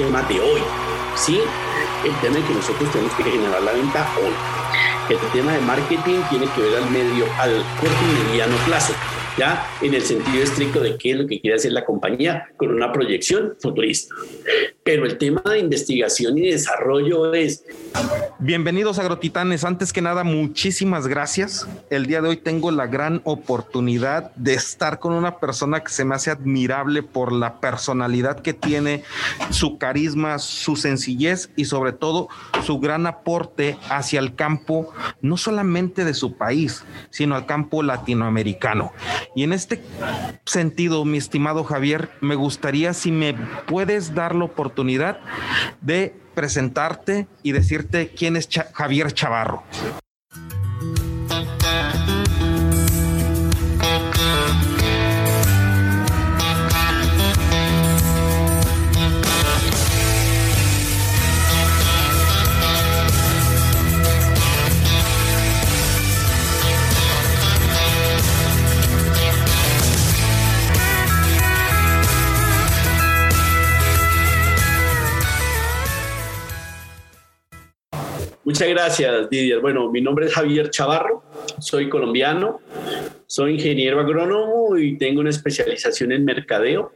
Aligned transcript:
tema 0.00 0.22
de 0.22 0.40
hoy, 0.40 0.62
¿sí? 1.14 1.42
El 2.04 2.14
tema 2.20 2.36
de 2.36 2.44
que 2.44 2.54
nosotros 2.54 2.90
tenemos 2.90 3.12
que 3.14 3.24
generar 3.24 3.62
la 3.62 3.72
venta 3.72 4.08
hoy. 4.16 4.32
El 5.10 5.18
tema 5.32 5.52
de 5.52 5.60
marketing 5.60 6.20
tiene 6.30 6.46
que 6.46 6.62
ver 6.62 6.82
al 6.82 6.90
medio, 6.90 7.26
al 7.38 7.62
corto 7.78 7.98
y 8.08 8.28
mediano 8.28 8.56
plazo 8.64 8.94
ya 9.36 9.66
en 9.80 9.94
el 9.94 10.02
sentido 10.02 10.42
estricto 10.42 10.80
de 10.80 10.96
qué 10.96 11.12
es 11.12 11.16
lo 11.16 11.26
que 11.26 11.40
quiere 11.40 11.56
hacer 11.56 11.72
la 11.72 11.84
compañía 11.84 12.48
con 12.56 12.70
una 12.70 12.92
proyección 12.92 13.54
futurista. 13.60 14.14
Pero 14.82 15.04
el 15.04 15.18
tema 15.18 15.42
de 15.44 15.58
investigación 15.58 16.38
y 16.38 16.50
desarrollo 16.50 17.32
es... 17.34 17.64
Bienvenidos 18.38 18.98
agrotitanes. 18.98 19.64
Antes 19.64 19.92
que 19.92 20.00
nada, 20.00 20.24
muchísimas 20.24 21.06
gracias. 21.06 21.68
El 21.90 22.06
día 22.06 22.22
de 22.22 22.30
hoy 22.30 22.36
tengo 22.38 22.70
la 22.70 22.86
gran 22.86 23.20
oportunidad 23.24 24.34
de 24.36 24.54
estar 24.54 24.98
con 24.98 25.12
una 25.12 25.38
persona 25.38 25.80
que 25.80 25.92
se 25.92 26.04
me 26.04 26.14
hace 26.14 26.30
admirable 26.30 27.02
por 27.02 27.32
la 27.32 27.60
personalidad 27.60 28.40
que 28.40 28.54
tiene, 28.54 29.04
su 29.50 29.78
carisma, 29.78 30.38
su 30.38 30.76
sencillez 30.76 31.50
y 31.56 31.66
sobre 31.66 31.92
todo 31.92 32.28
su 32.64 32.80
gran 32.80 33.06
aporte 33.06 33.76
hacia 33.88 34.20
el 34.20 34.34
campo, 34.34 34.92
no 35.20 35.36
solamente 35.36 36.04
de 36.04 36.14
su 36.14 36.36
país, 36.36 36.84
sino 37.10 37.36
al 37.36 37.46
campo 37.46 37.82
latinoamericano. 37.82 38.92
Y 39.34 39.44
en 39.44 39.52
este 39.52 39.82
sentido, 40.44 41.04
mi 41.04 41.18
estimado 41.18 41.64
Javier, 41.64 42.10
me 42.20 42.34
gustaría 42.34 42.94
si 42.94 43.12
me 43.12 43.34
puedes 43.66 44.14
dar 44.14 44.34
la 44.34 44.44
oportunidad 44.44 45.20
de 45.80 46.14
presentarte 46.34 47.26
y 47.42 47.52
decirte 47.52 48.08
quién 48.08 48.36
es 48.36 48.48
Javier 48.72 49.12
Chavarro. 49.12 49.62
Muchas 78.60 78.74
gracias, 78.74 79.30
Didier. 79.30 79.60
Bueno, 79.60 79.90
mi 79.90 80.02
nombre 80.02 80.26
es 80.26 80.34
Javier 80.34 80.68
Chavarro, 80.68 81.22
soy 81.60 81.88
colombiano, 81.88 82.60
soy 83.26 83.54
ingeniero 83.54 83.98
agrónomo 83.98 84.76
y 84.76 84.98
tengo 84.98 85.22
una 85.22 85.30
especialización 85.30 86.12
en 86.12 86.26
mercadeo. 86.26 86.92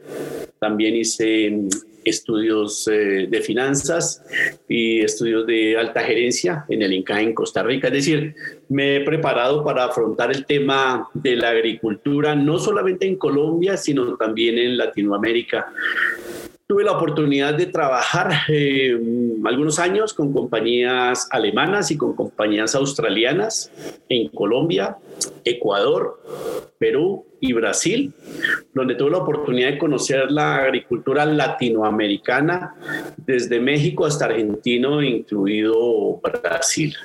También 0.59 0.95
hice 0.95 1.49
mm, 1.49 1.69
estudios 2.03 2.87
eh, 2.87 3.25
de 3.27 3.41
finanzas 3.41 4.23
y 4.69 5.01
estudios 5.01 5.47
de 5.47 5.75
alta 5.75 6.01
gerencia 6.01 6.65
en 6.69 6.83
el 6.83 6.93
INCA 6.93 7.19
en 7.19 7.33
Costa 7.33 7.63
Rica. 7.63 7.87
Es 7.87 7.93
decir, 7.93 8.35
me 8.69 8.97
he 8.97 9.01
preparado 9.01 9.63
para 9.63 9.85
afrontar 9.85 10.29
el 10.29 10.45
tema 10.45 11.09
de 11.15 11.35
la 11.35 11.49
agricultura, 11.49 12.35
no 12.35 12.59
solamente 12.59 13.07
en 13.07 13.15
Colombia, 13.15 13.75
sino 13.75 14.15
también 14.17 14.59
en 14.59 14.77
Latinoamérica. 14.77 15.73
Tuve 16.67 16.83
la 16.83 16.93
oportunidad 16.93 17.53
de 17.53 17.67
trabajar 17.67 18.31
eh, 18.47 18.97
algunos 19.45 19.77
años 19.77 20.15
con 20.15 20.33
compañías 20.33 21.27
alemanas 21.29 21.91
y 21.91 21.97
con 21.97 22.15
compañías 22.15 22.73
australianas 22.73 23.71
en 24.09 24.29
Colombia, 24.29 24.97
Ecuador, 25.43 26.19
Perú 26.79 27.23
y 27.49 27.53
Brasil, 27.53 28.13
donde 28.73 28.95
tuve 28.95 29.11
la 29.11 29.19
oportunidad 29.19 29.71
de 29.71 29.77
conocer 29.77 30.31
la 30.31 30.57
agricultura 30.57 31.25
latinoamericana 31.25 32.75
desde 33.17 33.59
México 33.59 34.05
hasta 34.05 34.25
Argentino, 34.25 35.01
incluido 35.01 36.19
Brasil. 36.21 36.95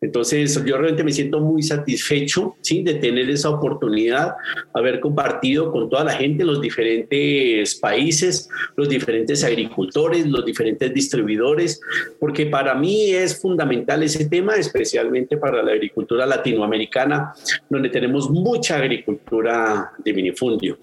Entonces, 0.00 0.54
yo 0.64 0.76
realmente 0.76 1.04
me 1.04 1.12
siento 1.12 1.40
muy 1.40 1.62
satisfecho 1.62 2.54
¿sí? 2.60 2.82
de 2.82 2.94
tener 2.94 3.30
esa 3.30 3.50
oportunidad, 3.50 4.34
haber 4.74 5.00
compartido 5.00 5.72
con 5.72 5.88
toda 5.88 6.04
la 6.04 6.12
gente 6.12 6.44
los 6.44 6.60
diferentes 6.60 7.74
países, 7.76 8.48
los 8.76 8.88
diferentes 8.88 9.42
agricultores, 9.42 10.26
los 10.26 10.44
diferentes 10.44 10.92
distribuidores, 10.92 11.80
porque 12.20 12.46
para 12.46 12.74
mí 12.74 13.10
es 13.10 13.40
fundamental 13.40 14.02
ese 14.02 14.28
tema, 14.28 14.56
especialmente 14.56 15.36
para 15.38 15.62
la 15.62 15.72
agricultura 15.72 16.26
latinoamericana, 16.26 17.32
donde 17.68 17.88
tenemos 17.88 18.30
mucha 18.30 18.76
agricultura 18.76 19.75
de 20.04 20.12
minifundio. 20.12 20.78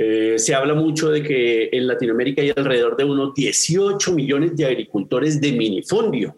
Eh, 0.00 0.38
se 0.38 0.54
habla 0.54 0.74
mucho 0.74 1.10
de 1.10 1.22
que 1.22 1.70
en 1.72 1.88
Latinoamérica 1.88 2.40
hay 2.40 2.52
alrededor 2.54 2.96
de 2.96 3.04
unos 3.04 3.34
18 3.34 4.12
millones 4.12 4.56
de 4.56 4.64
agricultores 4.64 5.40
de 5.40 5.50
minifundio, 5.52 6.36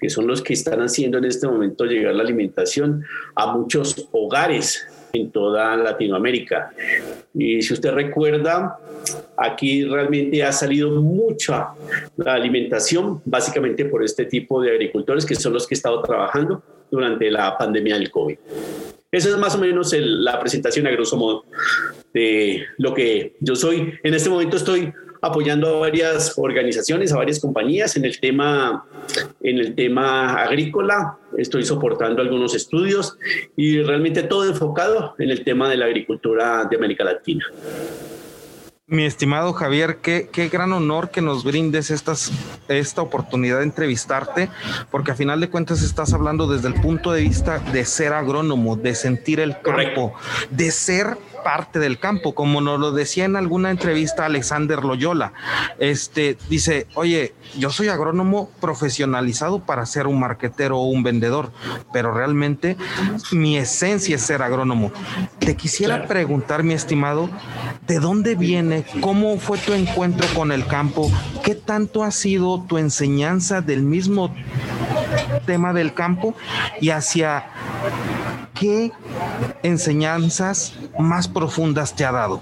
que 0.00 0.08
son 0.08 0.26
los 0.28 0.40
que 0.40 0.52
están 0.52 0.80
haciendo 0.80 1.18
en 1.18 1.24
este 1.24 1.48
momento 1.48 1.84
llegar 1.84 2.14
la 2.14 2.22
alimentación 2.22 3.04
a 3.34 3.52
muchos 3.56 4.08
hogares 4.12 4.86
en 5.12 5.32
toda 5.32 5.76
Latinoamérica. 5.76 6.72
Y 7.34 7.60
si 7.62 7.74
usted 7.74 7.90
recuerda, 7.90 8.78
aquí 9.36 9.84
realmente 9.84 10.42
ha 10.44 10.52
salido 10.52 10.90
mucha 11.00 11.70
la 12.16 12.34
alimentación, 12.34 13.20
básicamente 13.24 13.84
por 13.84 14.04
este 14.04 14.26
tipo 14.26 14.60
de 14.62 14.70
agricultores 14.70 15.26
que 15.26 15.34
son 15.34 15.54
los 15.54 15.66
que 15.66 15.74
he 15.74 15.76
estado 15.76 16.00
trabajando 16.02 16.62
durante 16.90 17.30
la 17.30 17.58
pandemia 17.58 17.96
del 17.96 18.10
COVID. 18.10 18.38
Esa 19.12 19.28
es 19.28 19.36
más 19.36 19.54
o 19.54 19.58
menos 19.58 19.92
la 19.94 20.40
presentación 20.40 20.86
a 20.86 20.90
grosso 20.90 21.18
modo 21.18 21.44
de 22.14 22.64
lo 22.78 22.94
que 22.94 23.36
yo 23.40 23.54
soy. 23.54 23.92
En 24.02 24.14
este 24.14 24.30
momento 24.30 24.56
estoy 24.56 24.90
apoyando 25.20 25.68
a 25.68 25.80
varias 25.80 26.32
organizaciones, 26.38 27.12
a 27.12 27.18
varias 27.18 27.38
compañías 27.38 27.94
en 27.96 28.06
el 28.06 28.18
tema, 28.18 28.86
en 29.42 29.58
el 29.58 29.74
tema 29.74 30.42
agrícola. 30.42 31.18
Estoy 31.36 31.62
soportando 31.64 32.22
algunos 32.22 32.54
estudios 32.54 33.18
y 33.54 33.82
realmente 33.82 34.22
todo 34.22 34.46
enfocado 34.46 35.14
en 35.18 35.28
el 35.28 35.44
tema 35.44 35.68
de 35.68 35.76
la 35.76 35.84
agricultura 35.84 36.64
de 36.64 36.76
América 36.76 37.04
Latina. 37.04 37.44
Mi 38.88 39.04
estimado 39.04 39.52
Javier, 39.52 39.98
qué, 40.02 40.28
qué, 40.32 40.48
gran 40.48 40.72
honor 40.72 41.10
que 41.10 41.22
nos 41.22 41.44
brindes 41.44 41.92
estas, 41.92 42.32
esta 42.66 43.00
oportunidad 43.00 43.58
de 43.58 43.62
entrevistarte, 43.62 44.50
porque 44.90 45.12
a 45.12 45.14
final 45.14 45.40
de 45.40 45.48
cuentas 45.48 45.82
estás 45.82 46.12
hablando 46.12 46.48
desde 46.48 46.66
el 46.66 46.74
punto 46.74 47.12
de 47.12 47.22
vista 47.22 47.60
de 47.60 47.84
ser 47.84 48.12
agrónomo, 48.12 48.74
de 48.74 48.96
sentir 48.96 49.38
el 49.38 49.60
campo, 49.60 50.14
de 50.50 50.72
ser 50.72 51.16
parte 51.42 51.78
del 51.78 51.98
campo, 51.98 52.34
como 52.34 52.60
nos 52.60 52.78
lo 52.78 52.92
decía 52.92 53.24
en 53.24 53.36
alguna 53.36 53.70
entrevista 53.70 54.26
Alexander 54.26 54.84
Loyola. 54.84 55.32
Este 55.78 56.36
dice, 56.48 56.86
oye, 56.94 57.34
yo 57.58 57.70
soy 57.70 57.88
agrónomo 57.88 58.50
profesionalizado 58.60 59.60
para 59.60 59.86
ser 59.86 60.06
un 60.06 60.20
marquetero 60.20 60.78
o 60.78 60.86
un 60.86 61.02
vendedor, 61.02 61.52
pero 61.92 62.12
realmente 62.12 62.76
mi 63.32 63.56
esencia 63.56 64.16
es 64.16 64.22
ser 64.22 64.42
agrónomo. 64.42 64.92
Te 65.38 65.56
quisiera 65.56 66.06
preguntar, 66.06 66.62
mi 66.62 66.74
estimado, 66.74 67.28
¿de 67.86 67.98
dónde 67.98 68.34
viene? 68.34 68.84
¿Cómo 69.00 69.38
fue 69.38 69.58
tu 69.58 69.72
encuentro 69.72 70.26
con 70.34 70.52
el 70.52 70.66
campo? 70.66 71.10
¿Qué 71.42 71.54
tanto 71.54 72.04
ha 72.04 72.10
sido 72.10 72.62
tu 72.68 72.78
enseñanza 72.78 73.60
del 73.60 73.82
mismo 73.82 74.34
tema 75.46 75.72
del 75.72 75.94
campo 75.94 76.34
y 76.80 76.90
hacia 76.90 77.46
qué 78.58 78.92
enseñanzas 79.62 80.74
más 80.98 81.28
profundas 81.28 81.94
te 81.94 82.04
ha 82.04 82.12
dado? 82.12 82.40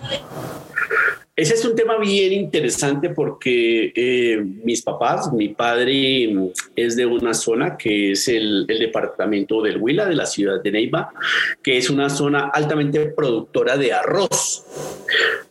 Ese 1.40 1.54
es 1.54 1.64
un 1.64 1.74
tema 1.74 1.96
bien 1.96 2.34
interesante 2.34 3.08
porque 3.08 3.94
eh, 3.96 4.44
mis 4.62 4.82
papás, 4.82 5.32
mi 5.32 5.48
padre 5.48 6.28
mm, 6.30 6.48
es 6.76 6.96
de 6.96 7.06
una 7.06 7.32
zona 7.32 7.78
que 7.78 8.12
es 8.12 8.28
el, 8.28 8.66
departamento 8.66 9.62
del 9.62 9.78
Huila, 9.78 10.04
de 10.04 10.16
la 10.16 10.26
ciudad 10.26 10.62
de 10.62 10.70
Neiva, 10.70 11.10
que 11.62 11.78
es 11.78 11.88
una 11.88 12.10
zona 12.10 12.50
altamente 12.52 13.06
productora 13.06 13.78
de 13.78 13.90
arroz. 13.90 14.66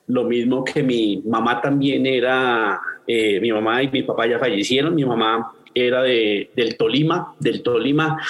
Lo 0.05 0.25
mismo 0.25 0.63
que 0.63 0.83
mi 0.83 1.23
mamá 1.25 1.59
también 1.59 2.05
era, 2.05 2.79
eh, 3.07 3.39
mi 3.39 3.51
mamá 3.51 3.81
y 3.81 3.89
mi 3.89 4.03
papá 4.03 4.27
ya 4.27 4.37
fallecieron, 4.37 4.93
mi 4.93 5.05
mamá 5.05 5.55
era 5.73 6.03
de, 6.03 6.49
del 6.55 6.77
Tolima, 6.77 7.35
del 7.39 7.61
Tolima, 7.61 8.21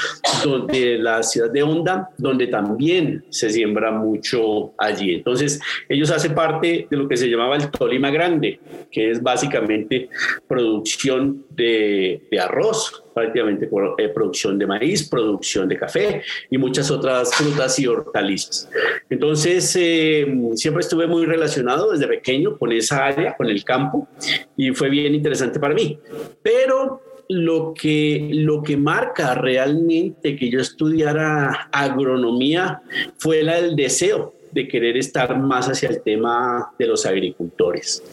de 0.67 0.97
la 0.97 1.23
ciudad 1.23 1.51
de 1.51 1.63
Honda, 1.63 2.09
donde 2.17 2.47
también 2.47 3.25
se 3.29 3.49
siembra 3.49 3.91
mucho 3.91 4.73
allí. 4.77 5.15
Entonces, 5.15 5.59
ellos 5.87 6.11
hacen 6.11 6.35
parte 6.35 6.87
de 6.89 6.97
lo 6.97 7.07
que 7.07 7.17
se 7.17 7.29
llamaba 7.29 7.55
el 7.55 7.69
Tolima 7.71 8.11
Grande, 8.11 8.59
que 8.91 9.11
es 9.11 9.21
básicamente 9.21 10.09
producción 10.47 11.45
de, 11.49 12.23
de 12.29 12.39
arroz, 12.39 13.03
prácticamente 13.19 13.69
eh, 13.97 14.09
producción 14.09 14.57
de 14.57 14.65
maíz, 14.67 15.09
producción 15.09 15.67
de 15.67 15.77
café 15.77 16.21
y 16.49 16.57
muchas 16.57 16.89
otras 16.89 17.33
frutas 17.35 17.77
y 17.79 17.87
hortalizas. 17.87 18.69
Entonces, 19.09 19.75
eh, 19.77 20.25
siempre 20.55 20.81
estuve 20.81 21.07
muy 21.07 21.25
relacionado 21.25 21.91
desde 21.91 22.07
pequeño 22.07 22.57
con 22.57 22.71
esa 22.71 23.05
área, 23.05 23.35
con 23.35 23.47
el 23.47 23.63
campo, 23.63 24.07
y 24.55 24.71
fue 24.71 24.89
bien 24.89 25.13
interesante 25.15 25.59
para 25.59 25.73
mí. 25.73 25.99
Pero 26.41 27.01
lo 27.29 27.75
que, 27.75 28.27
lo 28.31 28.63
que 28.63 28.75
marca 28.75 29.35
realmente 29.35 30.35
que 30.35 30.49
yo 30.49 30.59
estudiara 30.59 31.69
agronomía 31.71 32.81
fue 33.19 33.41
el 33.41 33.75
deseo 33.75 34.33
de 34.51 34.67
querer 34.67 34.97
estar 34.97 35.37
más 35.37 35.69
hacia 35.69 35.89
el 35.89 36.01
tema 36.01 36.73
de 36.79 36.87
los 36.87 37.05
agricultores. 37.05 38.03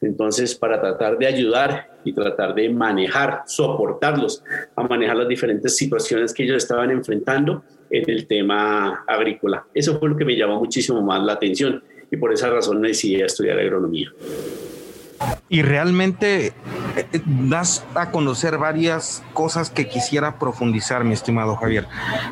Entonces, 0.00 0.54
para 0.54 0.80
tratar 0.80 1.18
de 1.18 1.26
ayudar 1.26 1.98
y 2.04 2.12
tratar 2.12 2.54
de 2.54 2.68
manejar, 2.68 3.42
soportarlos, 3.46 4.44
a 4.76 4.84
manejar 4.84 5.16
las 5.16 5.28
diferentes 5.28 5.76
situaciones 5.76 6.32
que 6.32 6.44
ellos 6.44 6.58
estaban 6.58 6.92
enfrentando 6.92 7.64
en 7.90 8.08
el 8.08 8.28
tema 8.28 9.04
agrícola. 9.08 9.66
Eso 9.74 9.98
fue 9.98 10.10
lo 10.10 10.16
que 10.16 10.24
me 10.24 10.36
llamó 10.36 10.60
muchísimo 10.60 11.02
más 11.02 11.24
la 11.24 11.32
atención 11.32 11.82
y 12.08 12.16
por 12.16 12.32
esa 12.32 12.50
razón 12.50 12.80
decidí 12.82 13.20
estudiar 13.20 13.58
agronomía 13.58 14.12
y 15.48 15.62
realmente 15.62 16.52
eh, 16.96 17.20
das 17.24 17.84
a 17.94 18.10
conocer 18.10 18.58
varias 18.58 19.22
cosas 19.32 19.70
que 19.70 19.88
quisiera 19.88 20.38
profundizar, 20.38 21.04
mi 21.04 21.12
estimado 21.14 21.56
Javier. 21.56 21.86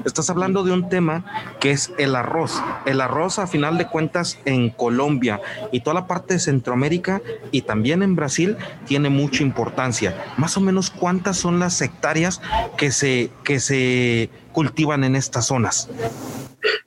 Estás 0.04 0.30
hablando 0.30 0.64
de 0.64 0.72
un 0.72 0.88
tema 0.88 1.24
que 1.60 1.70
es 1.70 1.92
el 1.98 2.14
arroz. 2.14 2.62
El 2.86 3.00
arroz, 3.00 3.38
a 3.38 3.46
final 3.46 3.78
de 3.78 3.86
cuentas, 3.86 4.38
en 4.44 4.70
Colombia 4.70 5.40
y 5.70 5.80
toda 5.80 5.94
la 5.94 6.06
parte 6.06 6.34
de 6.34 6.40
Centroamérica 6.40 7.20
y 7.50 7.62
también 7.62 8.02
en 8.02 8.16
Brasil 8.16 8.56
tiene 8.86 9.08
mucha 9.08 9.42
importancia. 9.42 10.14
Más 10.36 10.56
o 10.56 10.60
menos, 10.60 10.90
¿cuántas 10.90 11.36
son 11.36 11.58
las 11.58 11.80
hectáreas 11.80 12.40
que 12.76 12.90
se, 12.90 13.30
que 13.44 13.60
se 13.60 14.30
cultivan 14.52 15.04
en 15.04 15.16
estas 15.16 15.46
zonas? 15.46 15.88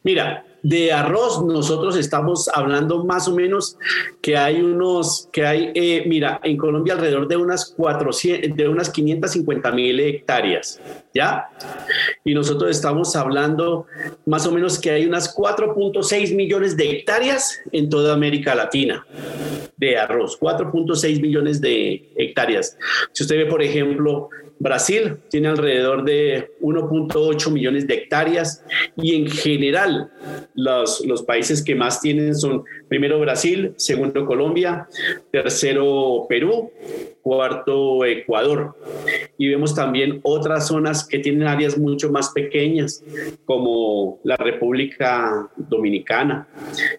Mira, 0.04 0.46
de 0.66 0.92
arroz, 0.92 1.46
nosotros 1.46 1.96
estamos 1.96 2.50
hablando 2.52 3.06
más 3.06 3.28
o 3.28 3.36
menos 3.36 3.78
que 4.20 4.36
hay 4.36 4.60
unos, 4.60 5.30
que 5.32 5.46
hay, 5.46 5.72
eh, 5.76 6.04
mira, 6.08 6.40
en 6.44 6.58
Colombia 6.58 6.96
alrededor 6.96 7.28
de 7.28 7.38
unas 7.38 7.66
400, 7.78 8.58
de 8.58 8.68
unas 8.68 8.90
550 8.90 9.72
mil 9.72 10.00
hectáreas, 10.00 10.82
¿ya? 11.14 11.50
Y 12.24 12.34
nosotros 12.34 12.72
estamos 12.72 13.16
hablando 13.16 13.86
más 14.26 14.48
o 14.48 14.52
menos 14.52 14.80
que 14.80 14.90
hay 14.90 15.06
unas 15.06 15.36
4.6 15.36 16.36
millones 16.36 16.76
de 16.76 16.90
hectáreas 16.90 17.60
en 17.72 17.88
toda 17.88 18.16
América 18.16 18.56
Latina 18.56 19.06
de 19.78 20.00
arroz, 20.00 20.40
4.6 20.40 21.22
millones 21.22 21.62
de 21.62 22.12
hectáreas. 22.16 22.76
Si 23.12 23.22
usted 23.22 23.38
ve, 23.38 23.46
por 23.46 23.62
ejemplo, 23.62 24.30
Brasil 24.60 25.18
tiene 25.30 25.50
alrededor 25.50 26.04
de 26.04 26.52
1.8 26.62 27.52
millones 27.52 27.88
de 27.88 27.96
hectáreas 27.96 28.64
y 28.96 29.16
en 29.16 29.28
general 29.28 30.12
los, 30.54 31.06
los 31.06 31.24
países 31.24 31.64
que 31.64 31.76
más 31.76 32.02
tienen 32.02 32.36
son 32.36 32.64
primero 32.88 33.20
Brasil, 33.20 33.74
segundo 33.78 34.26
Colombia, 34.26 34.88
tercero 35.32 36.26
Perú, 36.30 36.72
cuarto 37.26 38.06
Ecuador. 38.06 38.76
Y 39.36 39.50
vemos 39.50 39.74
también 39.74 40.20
otras 40.22 40.68
zonas 40.68 41.08
que 41.08 41.18
tienen 41.18 41.48
áreas 41.48 41.76
mucho 41.76 42.12
más 42.12 42.30
pequeñas, 42.30 43.04
como 43.46 44.20
la 44.24 44.38
República 44.38 45.50
Dominicana, 45.56 46.48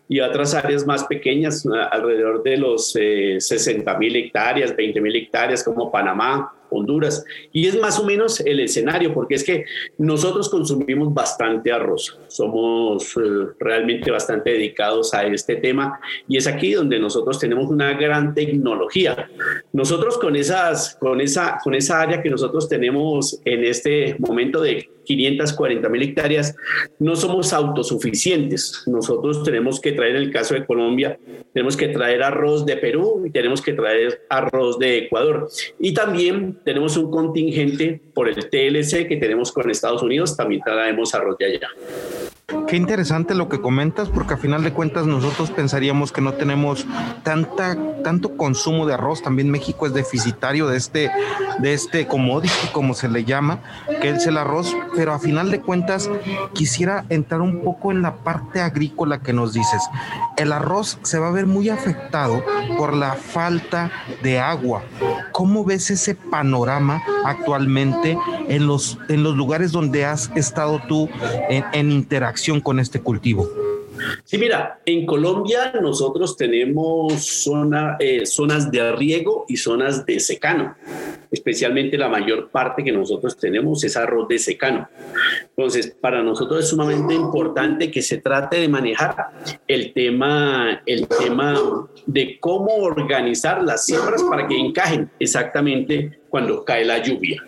y 0.09 0.19
otras 0.19 0.55
áreas 0.55 0.85
más 0.85 1.05
pequeñas, 1.05 1.65
alrededor 1.93 2.43
de 2.43 2.57
los 2.57 2.91
60 2.93 3.93
eh, 3.93 3.99
mil 3.99 4.17
hectáreas, 4.17 4.75
20 4.75 5.01
mil 5.01 5.15
hectáreas, 5.15 5.63
como 5.63 5.93
Panamá, 5.93 6.53
Honduras. 6.77 7.25
Y 7.53 7.67
es 7.67 7.79
más 7.81 7.99
o 7.99 8.05
menos 8.05 8.41
el 8.41 8.61
escenario, 8.61 9.13
porque 9.13 9.35
es 9.35 9.45
que 9.45 9.65
nosotros 9.99 10.49
consumimos 10.49 11.13
bastante 11.13 11.73
arroz, 11.73 12.19
somos 12.29 13.17
eh, 13.17 13.47
realmente 13.59 14.11
bastante 14.11 14.51
dedicados 14.51 15.13
a 15.15 15.25
este 15.27 15.57
tema 15.57 15.99
y 16.29 16.37
es 16.37 16.47
aquí 16.47 16.73
donde 16.73 16.99
nosotros 16.99 17.39
tenemos 17.39 17.71
una 17.71 17.95
gran 17.95 18.35
tecnología. 18.35 19.29
Nosotros 19.73 20.19
con, 20.19 20.37
esas, 20.37 20.97
con, 20.97 21.21
esa, 21.21 21.59
con 21.63 21.75
esa 21.75 22.01
área 22.01 22.23
que 22.23 22.31
nosotros 22.31 22.69
tenemos 22.69 23.41
en 23.45 23.65
este 23.65 24.17
momento 24.19 24.61
de 24.61 24.96
540 25.07 25.89
mil 25.89 26.03
hectáreas, 26.03 26.55
no 26.99 27.17
somos 27.17 27.53
autosuficientes. 27.53 28.83
Nosotros 28.87 29.43
tenemos 29.43 29.81
que 29.81 29.93
traer, 29.93 30.17
en 30.17 30.23
el 30.23 30.33
caso 30.33 30.55
de 30.55 30.67
Colombia, 30.67 31.19
tenemos 31.55 31.77
que 31.77 31.89
traer 31.89 32.23
arroz 32.23 32.67
de 32.67 32.77
Perú 32.77 33.23
y 33.25 33.31
tenemos 33.31 33.63
que 33.63 33.73
traer 33.73 34.27
arroz 34.29 34.79
de 34.79 34.99
Ecuador. 34.99 35.49
Y 35.79 35.95
también 35.95 36.59
tenemos 36.65 36.97
un 36.97 37.11
contingente 37.11 38.01
por 38.13 38.29
el 38.29 38.51
TLC 38.51 39.09
que 39.09 39.17
tenemos 39.17 39.53
con 39.53 39.71
Estados 39.71 40.03
Unidos, 40.03 40.37
también 40.37 40.61
traemos 40.65 41.15
arroz 41.15 41.39
de 41.39 41.47
allá. 41.47 41.69
Qué 42.69 42.77
interesante 42.77 43.35
lo 43.35 43.49
que 43.49 43.61
comentas, 43.61 44.09
porque 44.09 44.35
a 44.35 44.37
final 44.37 44.63
de 44.63 44.73
cuentas 44.73 45.05
nosotros 45.05 45.51
pensaríamos 45.51 46.13
que 46.13 46.21
no 46.21 46.35
tenemos 46.35 46.87
tanta, 47.25 47.77
tanto 48.05 48.37
consumo 48.37 48.87
de 48.87 48.95
arroz. 48.95 49.21
También 49.21 49.51
México 49.51 49.85
es 49.85 49.95
deficitario 49.95 50.69
de 50.69 50.77
este, 50.77 51.11
de 51.59 51.75
este 51.75 52.07
commodity, 52.07 52.69
como 52.73 52.95
se 52.95 53.09
le 53.09 53.25
llama, 53.25 53.59
que 54.01 54.11
es 54.11 54.29
el 54.29 54.39
arroz. 54.39 54.77
Pero 54.95 55.13
a 55.13 55.19
final 55.19 55.51
de 55.51 55.61
cuentas 55.61 56.09
quisiera 56.55 57.05
entrar 57.09 57.41
un 57.41 57.65
poco 57.65 57.91
en 57.91 58.03
la 58.03 58.15
parte 58.15 58.61
agrícola 58.61 59.19
que 59.19 59.33
nos 59.33 59.53
dices. 59.53 59.83
El 60.37 60.53
arroz 60.53 61.01
se 61.03 61.19
va 61.19 61.29
a 61.29 61.33
ver 61.33 61.47
muy 61.47 61.69
afectado 61.69 62.45
por 62.79 62.95
la 62.95 63.15
falta 63.15 63.91
de 64.23 64.39
agua. 64.39 64.85
¿Cómo 65.33 65.65
ves 65.65 65.91
ese 65.91 66.15
panorama 66.15 67.03
actualmente 67.25 68.17
en 68.49 68.69
los, 68.69 68.99
en 69.09 69.25
los 69.25 69.35
lugares 69.35 69.73
donde 69.73 70.05
has 70.05 70.31
estado 70.37 70.81
tú 70.87 71.09
en, 71.49 71.65
en 71.73 71.91
interacción? 71.91 72.36
Con 72.61 72.81
este 72.81 73.01
cultivo? 73.01 73.49
Sí, 74.25 74.39
mira, 74.39 74.81
en 74.85 75.07
Colombia 75.07 75.73
nosotros 75.81 76.37
tenemos 76.37 77.25
zona, 77.25 77.97
eh, 77.99 78.27
zonas 78.27 78.71
de 78.71 78.93
riego 78.93 79.47
y 79.49 79.57
zonas 79.57 80.05
de 80.05 80.21
secano. 80.21 80.75
Especialmente 81.31 81.99
la 81.99 82.09
mayor 82.09 82.51
parte 82.51 82.85
que 82.85 82.93
nosotros 82.93 83.37
tenemos 83.37 83.83
es 83.85 83.97
arroz 83.97 84.29
de 84.29 84.39
secano. 84.39 84.89
Entonces, 85.49 85.97
para 86.01 86.23
nosotros 86.23 86.65
es 86.65 86.71
sumamente 86.71 87.15
importante 87.15 87.91
que 87.91 88.03
se 88.03 88.19
trate 88.19 88.61
de 88.61 88.69
manejar 88.69 89.17
el 89.67 89.93
tema, 89.93 90.83
el 90.87 91.09
tema 91.09 91.59
de 92.07 92.39
cómo 92.41 92.75
organizar 92.77 93.63
las 93.63 93.87
siembras 93.87 94.23
para 94.23 94.47
que 94.47 94.57
encajen 94.57 95.11
exactamente 95.19 96.19
cuando 96.29 96.65
cae 96.65 96.85
la 96.85 97.03
lluvia. 97.03 97.43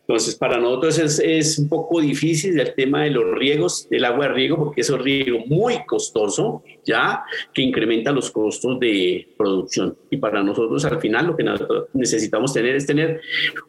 Entonces, 0.00 0.34
para 0.34 0.58
nosotros 0.58 0.98
es, 0.98 1.18
es, 1.20 1.58
un 1.58 1.68
poco 1.68 2.00
difícil 2.00 2.58
el 2.58 2.74
tema 2.74 3.04
de 3.04 3.10
los 3.10 3.24
riegos, 3.38 3.88
del 3.88 4.04
agua 4.04 4.26
de 4.26 4.34
riego, 4.34 4.56
porque 4.56 4.80
es 4.80 4.90
un 4.90 4.98
riego 4.98 5.40
muy 5.46 5.84
costoso, 5.86 6.62
ya, 6.84 7.22
que 7.52 7.62
incrementa 7.62 8.12
los 8.12 8.30
costos 8.30 8.80
de 8.80 9.28
producción. 9.36 9.96
Y 10.10 10.16
para 10.16 10.42
nosotros, 10.42 10.84
al 10.84 11.00
final, 11.00 11.28
lo 11.28 11.36
que 11.36 11.44
necesitamos 11.92 12.52
tener 12.52 12.74
es 12.74 12.86
tener 12.86 13.13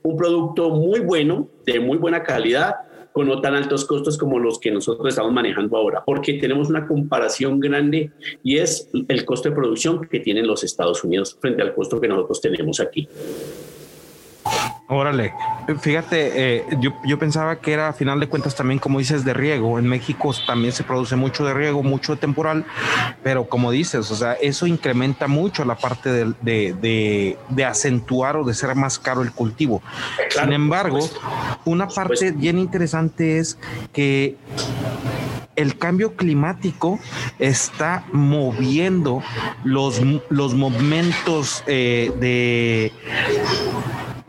un 0.03 0.18
producto 0.18 0.69
muy 0.69 1.00
bueno, 1.00 1.47
de 1.65 1.80
muy 1.80 1.97
buena 1.97 2.24
calidad, 2.24 2.75
con 3.15 3.27
no 3.27 3.39
tan 3.39 3.56
altos 3.56 3.85
costos 3.85 4.18
como 4.18 4.40
los 4.40 4.59
que 4.59 4.71
nosotros 4.71 5.07
estamos 5.07 5.31
manejando 5.31 5.78
ahora, 5.78 6.04
porque 6.06 6.33
tenemos 6.33 6.69
una 6.69 6.85
comparación 6.85 7.61
grande 7.61 8.11
y 8.44 8.57
es 8.57 8.90
el 9.07 9.23
costo 9.23 9.47
de 9.47 9.56
producción 9.56 10.06
que 10.09 10.19
tienen 10.19 10.45
los 10.45 10.66
Estados 10.66 11.02
Unidos 11.02 11.37
frente 11.40 11.61
al 11.61 11.73
costo 11.73 12.02
que 12.02 12.09
nosotros 12.09 12.42
tenemos 12.42 12.81
aquí. 12.81 13.07
Órale, 14.87 15.33
fíjate, 15.80 16.57
eh, 16.57 16.66
yo, 16.80 17.18
pensaba 17.18 17.56
que 17.56 17.73
era 17.73 17.87
a 17.87 17.94
final 17.94 18.19
de 18.19 18.30
cuentas 18.30 18.56
también, 18.56 18.80
como 18.80 18.99
dices, 18.99 19.25
de 19.25 19.33
riego. 19.33 19.80
En 19.80 19.87
México 19.87 20.31
también 20.45 20.73
se 20.73 20.83
produce 20.83 21.16
mucho 21.16 21.44
de 21.44 21.56
riego, 21.56 21.81
mucho 21.81 22.14
de 22.14 22.21
temporal, 22.21 22.66
pero 23.23 23.45
como 23.49 23.71
dices, 23.71 24.11
o 24.11 24.16
sea, 24.16 24.33
eso 24.33 24.68
incrementa 24.68 25.28
mucho 25.28 25.66
la 25.66 25.75
parte 25.75 26.35
de, 26.44 27.35
de, 27.49 27.66
acentuar 27.66 28.37
o 28.37 28.44
de 28.44 28.54
ser 28.54 28.75
más 28.75 28.99
caro 28.99 29.23
el 29.23 29.31
cultivo. 29.31 29.81
Sin 30.30 30.54
embargo, 30.54 30.99
una 31.66 31.87
parte 31.87 32.31
bien 32.31 32.59
interesante 32.59 33.40
es 33.40 33.57
que 33.92 34.37
el 35.56 35.78
cambio 35.80 36.16
climático 36.16 36.99
está 37.40 38.06
moviendo 38.11 39.23
los, 39.64 39.99
los 40.30 40.54
momentos 40.54 41.64
eh, 41.66 42.11
de 42.19 42.92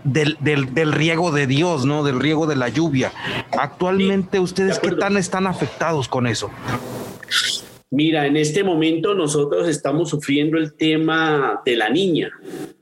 del, 0.06 0.36
del, 0.40 0.92
riego 0.92 1.32
de 1.32 1.46
Dios, 1.46 1.84
¿no? 1.84 2.04
Del 2.04 2.20
riego 2.20 2.46
de 2.46 2.56
la 2.56 2.68
lluvia. 2.68 3.12
Actualmente, 3.58 4.40
¿ustedes 4.40 4.78
qué 4.78 4.92
tan 4.92 5.16
están 5.16 5.46
afectados 5.46 6.08
con 6.08 6.26
eso? 6.26 6.50
Mira, 7.90 8.26
en 8.26 8.36
este 8.36 8.64
momento 8.64 9.14
nosotros 9.14 9.68
estamos 9.68 10.10
sufriendo 10.10 10.58
el 10.58 10.75
tema 10.75 11.62
de 11.64 11.76
la 11.76 11.88
niña, 11.88 12.30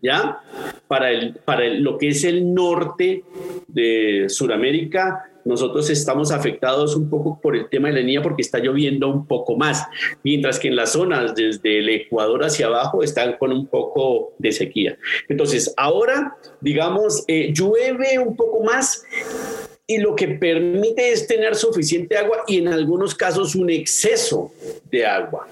¿ya? 0.03 0.41
Para, 0.89 1.11
el, 1.11 1.35
para 1.35 1.69
lo 1.69 1.99
que 1.99 2.09
es 2.09 2.25
el 2.25 2.55
norte 2.55 3.23
de 3.69 4.27
Sudamérica, 4.29 5.25
nosotros 5.45 5.91
estamos 5.91 6.31
afectados 6.31 6.97
un 6.97 7.09
poco 7.11 7.41
por 7.41 7.57
el 7.57 7.69
tema 7.69 7.89
de 7.89 7.95
la 7.95 8.03
niña 8.03 8.23
porque 8.23 8.43
está 8.43 8.59
lloviendo 8.59 9.09
un 9.09 9.27
poco 9.27 9.57
más, 9.57 9.85
mientras 10.23 10.59
que 10.59 10.69
en 10.69 10.77
las 10.77 10.93
zonas 10.93 11.35
desde 11.35 11.79
el 11.79 11.89
Ecuador 11.89 12.45
hacia 12.45 12.67
abajo 12.67 13.03
están 13.03 13.37
con 13.39 13.53
un 13.53 13.67
poco 13.67 14.33
de 14.39 14.53
sequía. 14.53 14.97
Entonces, 15.29 15.73
ahora, 15.77 16.37
digamos, 16.61 17.25
eh, 17.29 17.53
llueve 17.53 18.19
un 18.19 18.37
poco 18.37 18.63
más 18.63 19.05
y 19.87 19.99
lo 19.99 20.17
que 20.17 20.29
permite 20.29 21.13
es 21.13 21.27
tener 21.27 21.55
suficiente 21.55 22.17
agua 22.17 22.45
y 22.47 22.59
en 22.59 22.69
algunos 22.69 23.15
casos 23.15 23.55
un 23.55 23.69
exceso 23.69 24.51
de 24.91 25.05
agua. 25.05 25.47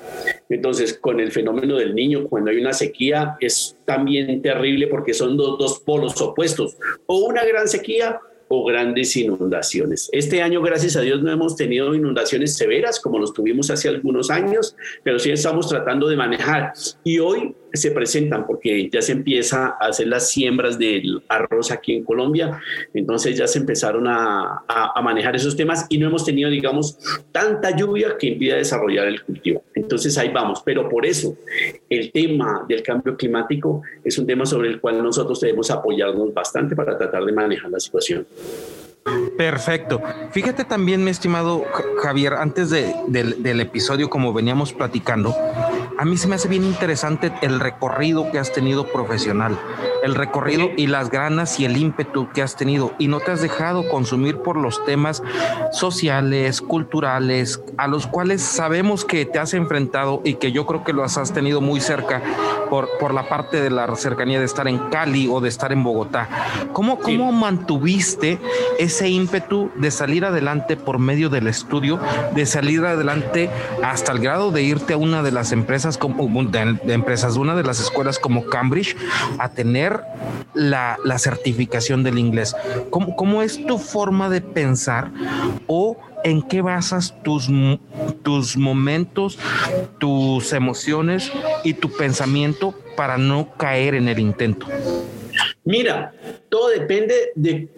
Entonces, 0.48 0.94
con 0.94 1.20
el 1.20 1.30
fenómeno 1.30 1.76
del 1.76 1.94
niño, 1.94 2.28
cuando 2.28 2.50
hay 2.50 2.56
una 2.56 2.72
sequía, 2.72 3.36
es 3.40 3.76
también 3.84 4.40
terrible 4.40 4.86
porque 4.86 5.12
son 5.12 5.36
dos, 5.36 5.58
dos 5.58 5.80
polos 5.80 6.18
opuestos, 6.22 6.78
o 7.04 7.26
una 7.26 7.44
gran 7.44 7.68
sequía 7.68 8.20
grandes 8.64 9.16
inundaciones. 9.16 10.08
Este 10.12 10.42
año, 10.42 10.60
gracias 10.60 10.96
a 10.96 11.00
Dios, 11.00 11.22
no 11.22 11.32
hemos 11.32 11.56
tenido 11.56 11.94
inundaciones 11.94 12.56
severas 12.56 13.00
como 13.00 13.18
los 13.18 13.32
tuvimos 13.32 13.70
hace 13.70 13.88
algunos 13.88 14.30
años, 14.30 14.76
pero 15.02 15.18
sí 15.18 15.30
estamos 15.30 15.68
tratando 15.68 16.08
de 16.08 16.16
manejar. 16.16 16.72
Y 17.02 17.18
hoy 17.18 17.54
se 17.72 17.90
presentan 17.90 18.46
porque 18.46 18.88
ya 18.90 19.02
se 19.02 19.12
empieza 19.12 19.76
a 19.80 19.88
hacer 19.88 20.08
las 20.08 20.30
siembras 20.30 20.78
del 20.78 21.22
arroz 21.28 21.70
aquí 21.70 21.94
en 21.94 22.04
Colombia, 22.04 22.60
entonces 22.94 23.36
ya 23.36 23.46
se 23.46 23.58
empezaron 23.58 24.06
a, 24.06 24.64
a, 24.68 25.02
manejar 25.02 25.36
esos 25.36 25.56
temas 25.56 25.86
y 25.88 25.98
no 25.98 26.08
hemos 26.08 26.24
tenido, 26.24 26.50
digamos, 26.50 26.98
tanta 27.32 27.76
lluvia 27.76 28.16
que 28.18 28.28
impida 28.28 28.56
desarrollar 28.56 29.06
el 29.06 29.22
cultivo. 29.22 29.64
Entonces 29.74 30.16
ahí 30.18 30.28
vamos, 30.28 30.62
pero 30.64 30.88
por 30.88 31.06
eso 31.06 31.36
el 31.88 32.12
tema 32.12 32.64
del 32.68 32.82
cambio 32.82 33.16
climático 33.16 33.82
es 34.04 34.18
un 34.18 34.26
tema 34.26 34.46
sobre 34.46 34.68
el 34.68 34.80
cual 34.80 35.02
nosotros 35.02 35.40
debemos 35.40 35.70
apoyarnos 35.70 36.32
bastante 36.32 36.76
para 36.76 36.96
tratar 36.96 37.24
de 37.24 37.32
manejar 37.32 37.70
la 37.70 37.80
situación. 37.80 38.26
Perfecto. 39.36 40.00
Fíjate 40.30 40.64
también, 40.64 41.02
mi 41.02 41.10
estimado 41.10 41.64
Javier, 42.02 42.34
antes 42.34 42.70
del, 42.70 43.60
episodio, 43.60 44.08
como 44.08 44.32
veníamos 44.32 44.72
platicando, 44.72 45.34
a 46.02 46.04
mí 46.04 46.16
se 46.16 46.26
me 46.26 46.34
hace 46.34 46.48
bien 46.48 46.64
interesante 46.64 47.32
el 47.42 47.60
recorrido 47.60 48.28
que 48.32 48.40
has 48.40 48.52
tenido 48.52 48.88
profesional, 48.88 49.56
el 50.02 50.16
recorrido 50.16 50.68
y 50.76 50.88
las 50.88 51.10
ganas 51.10 51.60
y 51.60 51.64
el 51.64 51.76
ímpetu 51.76 52.28
que 52.32 52.42
has 52.42 52.56
tenido. 52.56 52.92
Y 52.98 53.06
no 53.06 53.20
te 53.20 53.30
has 53.30 53.40
dejado 53.40 53.88
consumir 53.88 54.38
por 54.38 54.56
los 54.56 54.84
temas 54.84 55.22
sociales, 55.70 56.60
culturales, 56.60 57.62
a 57.76 57.86
los 57.86 58.08
cuales 58.08 58.42
sabemos 58.42 59.04
que 59.04 59.26
te 59.26 59.38
has 59.38 59.54
enfrentado 59.54 60.22
y 60.24 60.34
que 60.34 60.50
yo 60.50 60.66
creo 60.66 60.82
que 60.82 60.92
los 60.92 61.16
has 61.18 61.32
tenido 61.32 61.60
muy 61.60 61.80
cerca 61.80 62.20
por, 62.68 62.88
por 62.98 63.14
la 63.14 63.28
parte 63.28 63.60
de 63.60 63.70
la 63.70 63.94
cercanía 63.94 64.40
de 64.40 64.46
estar 64.46 64.66
en 64.66 64.78
Cali 64.90 65.28
o 65.30 65.40
de 65.40 65.50
estar 65.50 65.70
en 65.70 65.84
Bogotá. 65.84 66.28
¿Cómo, 66.72 66.98
cómo 66.98 67.30
mantuviste 67.30 68.40
ese 68.80 69.08
ímpetu 69.08 69.70
de 69.76 69.92
salir 69.92 70.24
adelante 70.24 70.76
por 70.76 70.98
medio 70.98 71.30
del 71.30 71.46
estudio, 71.46 72.00
de 72.34 72.44
salir 72.44 72.84
adelante 72.84 73.50
hasta 73.84 74.10
el 74.10 74.18
grado 74.18 74.50
de 74.50 74.64
irte 74.64 74.94
a 74.94 74.96
una 74.96 75.22
de 75.22 75.30
las 75.30 75.52
empresas 75.52 75.91
como 75.98 76.44
de, 76.44 76.78
empresas, 76.92 77.36
una 77.36 77.54
de 77.54 77.62
las 77.62 77.80
escuelas 77.80 78.18
como 78.18 78.46
Cambridge, 78.46 78.96
a 79.38 79.50
tener 79.50 80.00
la, 80.54 80.98
la 81.04 81.18
certificación 81.18 82.02
del 82.02 82.18
inglés? 82.18 82.54
¿Cómo, 82.90 83.16
¿Cómo 83.16 83.42
es 83.42 83.64
tu 83.66 83.78
forma 83.78 84.28
de 84.28 84.40
pensar 84.40 85.10
o 85.66 85.96
en 86.24 86.42
qué 86.42 86.62
basas 86.62 87.14
tus, 87.22 87.48
tus 88.22 88.56
momentos, 88.56 89.38
tus 89.98 90.52
emociones 90.52 91.30
y 91.64 91.74
tu 91.74 91.90
pensamiento 91.90 92.74
para 92.96 93.18
no 93.18 93.56
caer 93.56 93.94
en 93.94 94.08
el 94.08 94.18
intento? 94.18 94.66
Mira, 95.64 96.12
todo 96.48 96.68
depende 96.68 97.32
de 97.34 97.68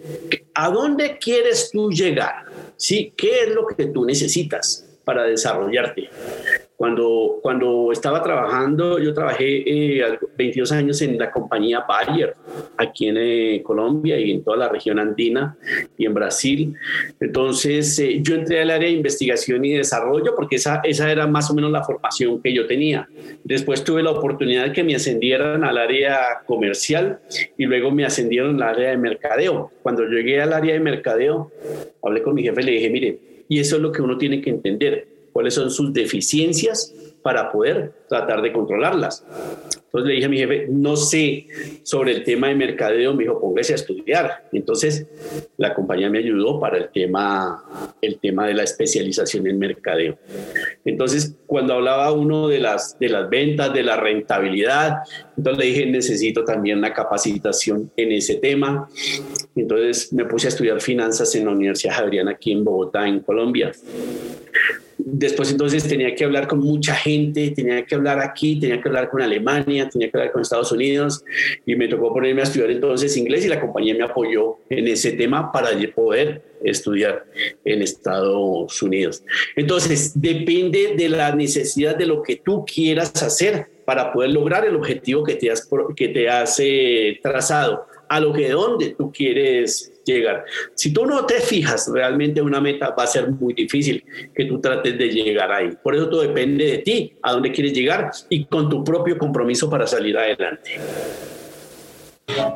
a 0.53 0.69
dónde 0.69 1.17
quieres 1.17 1.69
tú 1.71 1.91
llegar, 1.91 2.45
¿sí? 2.77 3.13
¿Qué 3.15 3.43
es 3.43 3.49
lo 3.49 3.67
que 3.67 3.85
tú 3.85 4.05
necesitas 4.05 4.85
para 5.03 5.23
desarrollarte? 5.23 6.09
Cuando, 6.77 7.39
cuando 7.41 7.91
estaba 7.93 8.21
trabajando, 8.21 8.99
yo 8.99 9.13
trabajé 9.13 9.63
22 10.37 10.71
eh, 10.71 10.75
años 10.75 11.01
en 11.01 11.17
la 11.17 11.31
compañía 11.31 11.85
Bayer, 11.87 12.35
aquí 12.75 13.07
en 13.07 13.15
eh, 13.17 13.61
Colombia 13.63 14.19
y 14.19 14.31
en 14.31 14.43
toda 14.43 14.57
la 14.57 14.67
región 14.69 14.99
andina 14.99 15.57
y 15.97 16.05
en 16.05 16.13
Brasil. 16.13 16.75
Entonces, 17.21 17.97
eh, 17.99 18.19
yo 18.21 18.35
entré 18.35 18.61
al 18.61 18.71
área 18.71 18.89
de 18.89 18.93
investigación 18.93 19.63
y 19.63 19.75
desarrollo 19.75 20.35
porque 20.35 20.57
esa, 20.57 20.81
esa 20.83 21.09
era 21.09 21.25
más 21.27 21.49
o 21.49 21.53
menos 21.53 21.71
la 21.71 21.81
formación 21.81 22.41
que 22.41 22.53
yo 22.53 22.67
tenía. 22.67 23.07
Después 23.45 23.83
tuve 23.85 24.03
la 24.03 24.11
oportunidad 24.11 24.65
de 24.65 24.73
que 24.73 24.83
me 24.83 24.95
ascendieran 24.95 25.63
al 25.63 25.77
área 25.77 26.41
comercial 26.45 27.19
y 27.57 27.65
luego 27.65 27.89
me 27.91 28.03
ascendieron 28.03 28.61
al 28.61 28.69
área 28.75 28.89
de 28.89 28.97
mercadeo. 28.97 29.71
Cuando 29.81 30.03
llegué 30.03 30.41
al 30.41 30.51
área 30.51 30.73
de 30.73 30.81
mercadeo, 30.81 31.51
hablé 32.03 32.21
con 32.21 32.35
mi 32.35 32.43
jefe 32.43 32.61
y 32.61 32.65
le 32.65 32.71
dije, 32.73 32.89
mire, 32.89 33.19
y 33.47 33.59
eso 33.59 33.77
es 33.77 33.81
lo 33.81 33.93
que 33.93 34.01
uno 34.01 34.17
tiene 34.17 34.41
que 34.41 34.49
entender 34.49 35.14
cuáles 35.35 35.53
son 35.53 35.69
sus 35.69 35.91
deficiencias 35.91 36.95
para 37.21 37.51
poder 37.51 37.91
tratar 38.07 38.41
de 38.41 38.53
controlarlas. 38.53 39.25
Entonces 39.75 40.07
le 40.07 40.13
dije 40.13 40.25
a 40.27 40.29
mi 40.29 40.37
jefe, 40.37 40.67
no 40.69 40.95
sé 40.95 41.47
sobre 41.83 42.13
el 42.13 42.23
tema 42.23 42.47
de 42.47 42.55
mercadeo, 42.55 43.13
me 43.13 43.23
dijo, 43.23 43.41
póngase 43.41 43.73
a 43.73 43.75
estudiar. 43.75 44.47
Entonces 44.53 45.07
la 45.57 45.73
compañía 45.73 46.09
me 46.09 46.19
ayudó 46.19 46.57
para 46.57 46.77
el 46.77 46.89
tema, 46.89 47.93
el 48.01 48.17
tema 48.17 48.47
de 48.47 48.53
la 48.53 48.63
especialización 48.63 49.45
en 49.47 49.59
mercadeo. 49.59 50.17
Entonces 50.85 51.35
cuando 51.45 51.73
hablaba 51.73 52.13
uno 52.13 52.47
de 52.47 52.61
las, 52.61 52.97
de 52.97 53.09
las 53.09 53.29
ventas, 53.29 53.73
de 53.73 53.83
la 53.83 53.97
rentabilidad, 53.97 54.99
entonces 55.35 55.65
le 55.65 55.69
dije, 55.69 55.85
necesito 55.87 56.45
también 56.45 56.77
una 56.77 56.93
capacitación 56.93 57.91
en 57.97 58.13
ese 58.13 58.35
tema. 58.35 58.87
Entonces 59.53 60.13
me 60.13 60.23
puse 60.23 60.47
a 60.47 60.49
estudiar 60.49 60.79
finanzas 60.79 61.35
en 61.35 61.43
la 61.43 61.51
Universidad 61.51 61.95
Javeriana 61.95 62.31
aquí 62.31 62.53
en 62.53 62.63
Bogotá, 62.63 63.05
en 63.05 63.19
Colombia. 63.19 63.73
Después 65.07 65.51
entonces 65.51 65.87
tenía 65.87 66.15
que 66.15 66.25
hablar 66.25 66.47
con 66.47 66.57
mucha 66.59 66.95
gente, 66.95 67.51
tenía 67.51 67.85
que 67.85 67.93
hablar 67.93 68.19
aquí, 68.19 68.59
tenía 68.59 68.81
que 68.81 68.89
hablar 68.89 69.07
con 69.07 69.21
Alemania, 69.21 69.87
tenía 69.87 70.09
que 70.09 70.17
hablar 70.17 70.31
con 70.31 70.41
Estados 70.41 70.71
Unidos 70.71 71.23
y 71.63 71.75
me 71.75 71.87
tocó 71.87 72.11
ponerme 72.11 72.41
a 72.41 72.45
estudiar 72.45 72.71
entonces 72.71 73.15
inglés 73.15 73.45
y 73.45 73.49
la 73.49 73.61
compañía 73.61 73.93
me 73.93 74.03
apoyó 74.03 74.57
en 74.67 74.87
ese 74.87 75.11
tema 75.11 75.51
para 75.51 75.69
poder 75.93 76.41
estudiar 76.63 77.23
en 77.63 77.83
Estados 77.83 78.81
Unidos. 78.81 79.23
Entonces, 79.55 80.19
depende 80.19 80.95
de 80.97 81.09
la 81.09 81.35
necesidad 81.35 81.95
de 81.95 82.07
lo 82.07 82.23
que 82.23 82.37
tú 82.37 82.65
quieras 82.65 83.21
hacer 83.21 83.67
para 83.85 84.11
poder 84.11 84.31
lograr 84.31 84.65
el 84.65 84.75
objetivo 84.75 85.23
que 85.23 85.35
te 85.35 85.51
has, 85.51 85.69
que 85.95 86.07
te 86.07 86.27
has 86.27 86.59
eh, 86.59 87.19
trazado, 87.21 87.85
a 88.09 88.19
lo 88.19 88.33
que 88.33 88.47
de 88.47 88.53
dónde 88.53 88.95
tú 88.97 89.11
quieres 89.11 89.94
llegar. 90.05 90.45
Si 90.73 90.93
tú 90.93 91.05
no 91.05 91.25
te 91.25 91.35
fijas 91.35 91.89
realmente 91.91 92.41
una 92.41 92.61
meta, 92.61 92.95
va 92.97 93.03
a 93.03 93.07
ser 93.07 93.31
muy 93.31 93.53
difícil 93.53 94.03
que 94.33 94.45
tú 94.45 94.59
trates 94.59 94.97
de 94.97 95.09
llegar 95.09 95.51
ahí. 95.51 95.71
Por 95.81 95.95
eso 95.95 96.09
todo 96.09 96.21
depende 96.21 96.65
de 96.65 96.77
ti, 96.79 97.13
a 97.21 97.33
dónde 97.33 97.51
quieres 97.51 97.73
llegar 97.73 98.11
y 98.29 98.45
con 98.45 98.69
tu 98.69 98.83
propio 98.83 99.17
compromiso 99.17 99.69
para 99.69 99.87
salir 99.87 100.17
adelante. 100.17 100.79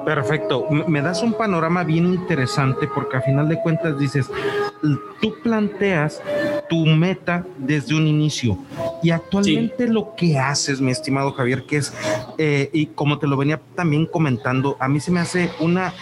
Perfecto. 0.06 0.68
Me 0.70 1.02
das 1.02 1.22
un 1.22 1.34
panorama 1.34 1.84
bien 1.84 2.06
interesante 2.06 2.88
porque 2.94 3.18
a 3.18 3.22
final 3.22 3.48
de 3.48 3.62
cuentas 3.62 3.98
dices, 4.00 4.30
tú 5.22 5.36
planteas 5.44 6.22
tu 6.70 6.86
meta 6.86 7.46
desde 7.58 7.96
un 7.96 8.08
inicio 8.08 8.58
y 9.02 9.12
actualmente 9.12 9.88
lo 9.88 10.16
que 10.16 10.38
haces, 10.38 10.82
mi 10.82 10.92
estimado 10.92 11.32
Javier, 11.32 11.64
que 11.64 11.78
es, 11.78 11.94
eh, 12.38 12.70
y 12.74 12.88
como 12.88 13.20
te 13.20 13.28
lo 13.28 13.38
venía 13.38 13.62
también 13.76 14.06
comentando, 14.06 14.78
a 14.80 14.88
mí 14.88 15.00
se 15.00 15.12
me 15.12 15.20
hace 15.20 15.52
una, 15.60 15.94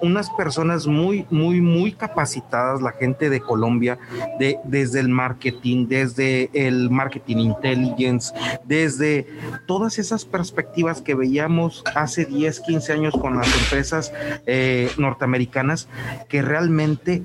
unas 0.00 0.30
personas 0.30 0.86
muy, 0.86 1.26
muy, 1.30 1.60
muy 1.60 1.92
capacitadas, 1.92 2.82
la 2.82 2.92
gente 2.92 3.30
de 3.30 3.40
Colombia, 3.40 3.98
de, 4.38 4.58
desde 4.64 5.00
el 5.00 5.08
marketing, 5.08 5.86
desde 5.88 6.50
el 6.52 6.90
marketing 6.90 7.38
intelligence, 7.38 8.34
desde 8.64 9.26
todas 9.66 9.98
esas 9.98 10.24
perspectivas 10.24 11.00
que 11.00 11.14
veíamos 11.14 11.82
hace 11.94 12.24
10, 12.24 12.60
15 12.60 12.92
años 12.92 13.14
con 13.14 13.36
las 13.36 13.46
empresas 13.62 14.12
eh, 14.46 14.90
norteamericanas, 14.98 15.88
que 16.28 16.42
realmente 16.42 17.22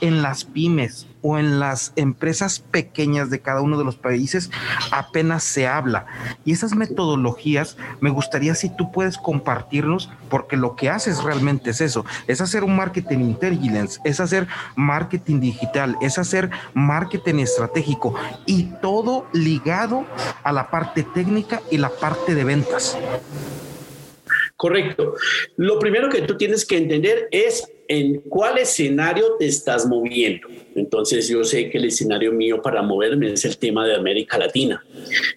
en 0.00 0.22
las 0.22 0.44
pymes 0.44 1.06
o 1.22 1.38
en 1.38 1.58
las 1.60 1.92
empresas 1.96 2.58
pequeñas 2.58 3.30
de 3.30 3.40
cada 3.40 3.62
uno 3.62 3.78
de 3.78 3.84
los 3.84 3.96
países 3.96 4.50
apenas 4.90 5.44
se 5.44 5.66
habla. 5.66 6.06
Y 6.44 6.52
esas 6.52 6.74
metodologías 6.74 7.76
me 8.00 8.10
gustaría 8.10 8.54
si 8.54 8.74
tú 8.76 8.92
puedes 8.92 9.16
compartirnos, 9.16 10.10
porque 10.28 10.56
lo 10.56 10.76
que 10.76 10.90
haces 10.90 11.22
realmente 11.22 11.70
es 11.70 11.80
eso, 11.80 12.04
es 12.26 12.40
hacer 12.40 12.64
un 12.64 12.76
marketing 12.76 13.20
intelligence, 13.20 14.00
es 14.04 14.20
hacer 14.20 14.46
marketing 14.76 15.40
digital, 15.40 15.96
es 16.00 16.18
hacer 16.18 16.50
marketing 16.74 17.36
estratégico 17.36 18.14
y 18.46 18.64
todo 18.80 19.26
ligado 19.32 20.04
a 20.42 20.52
la 20.52 20.70
parte 20.70 21.02
técnica 21.02 21.62
y 21.70 21.78
la 21.78 21.90
parte 21.90 22.34
de 22.34 22.44
ventas. 22.44 22.98
Correcto. 24.56 25.14
Lo 25.56 25.78
primero 25.78 26.08
que 26.08 26.22
tú 26.22 26.36
tienes 26.36 26.64
que 26.64 26.76
entender 26.76 27.28
es 27.32 27.68
en 27.92 28.20
cuál 28.22 28.56
escenario 28.56 29.36
te 29.38 29.46
estás 29.46 29.86
moviendo. 29.86 30.48
Entonces 30.74 31.28
yo 31.28 31.44
sé 31.44 31.68
que 31.68 31.76
el 31.76 31.84
escenario 31.84 32.32
mío 32.32 32.62
para 32.62 32.80
moverme 32.80 33.30
es 33.30 33.44
el 33.44 33.58
tema 33.58 33.86
de 33.86 33.94
América 33.94 34.38
Latina. 34.38 34.82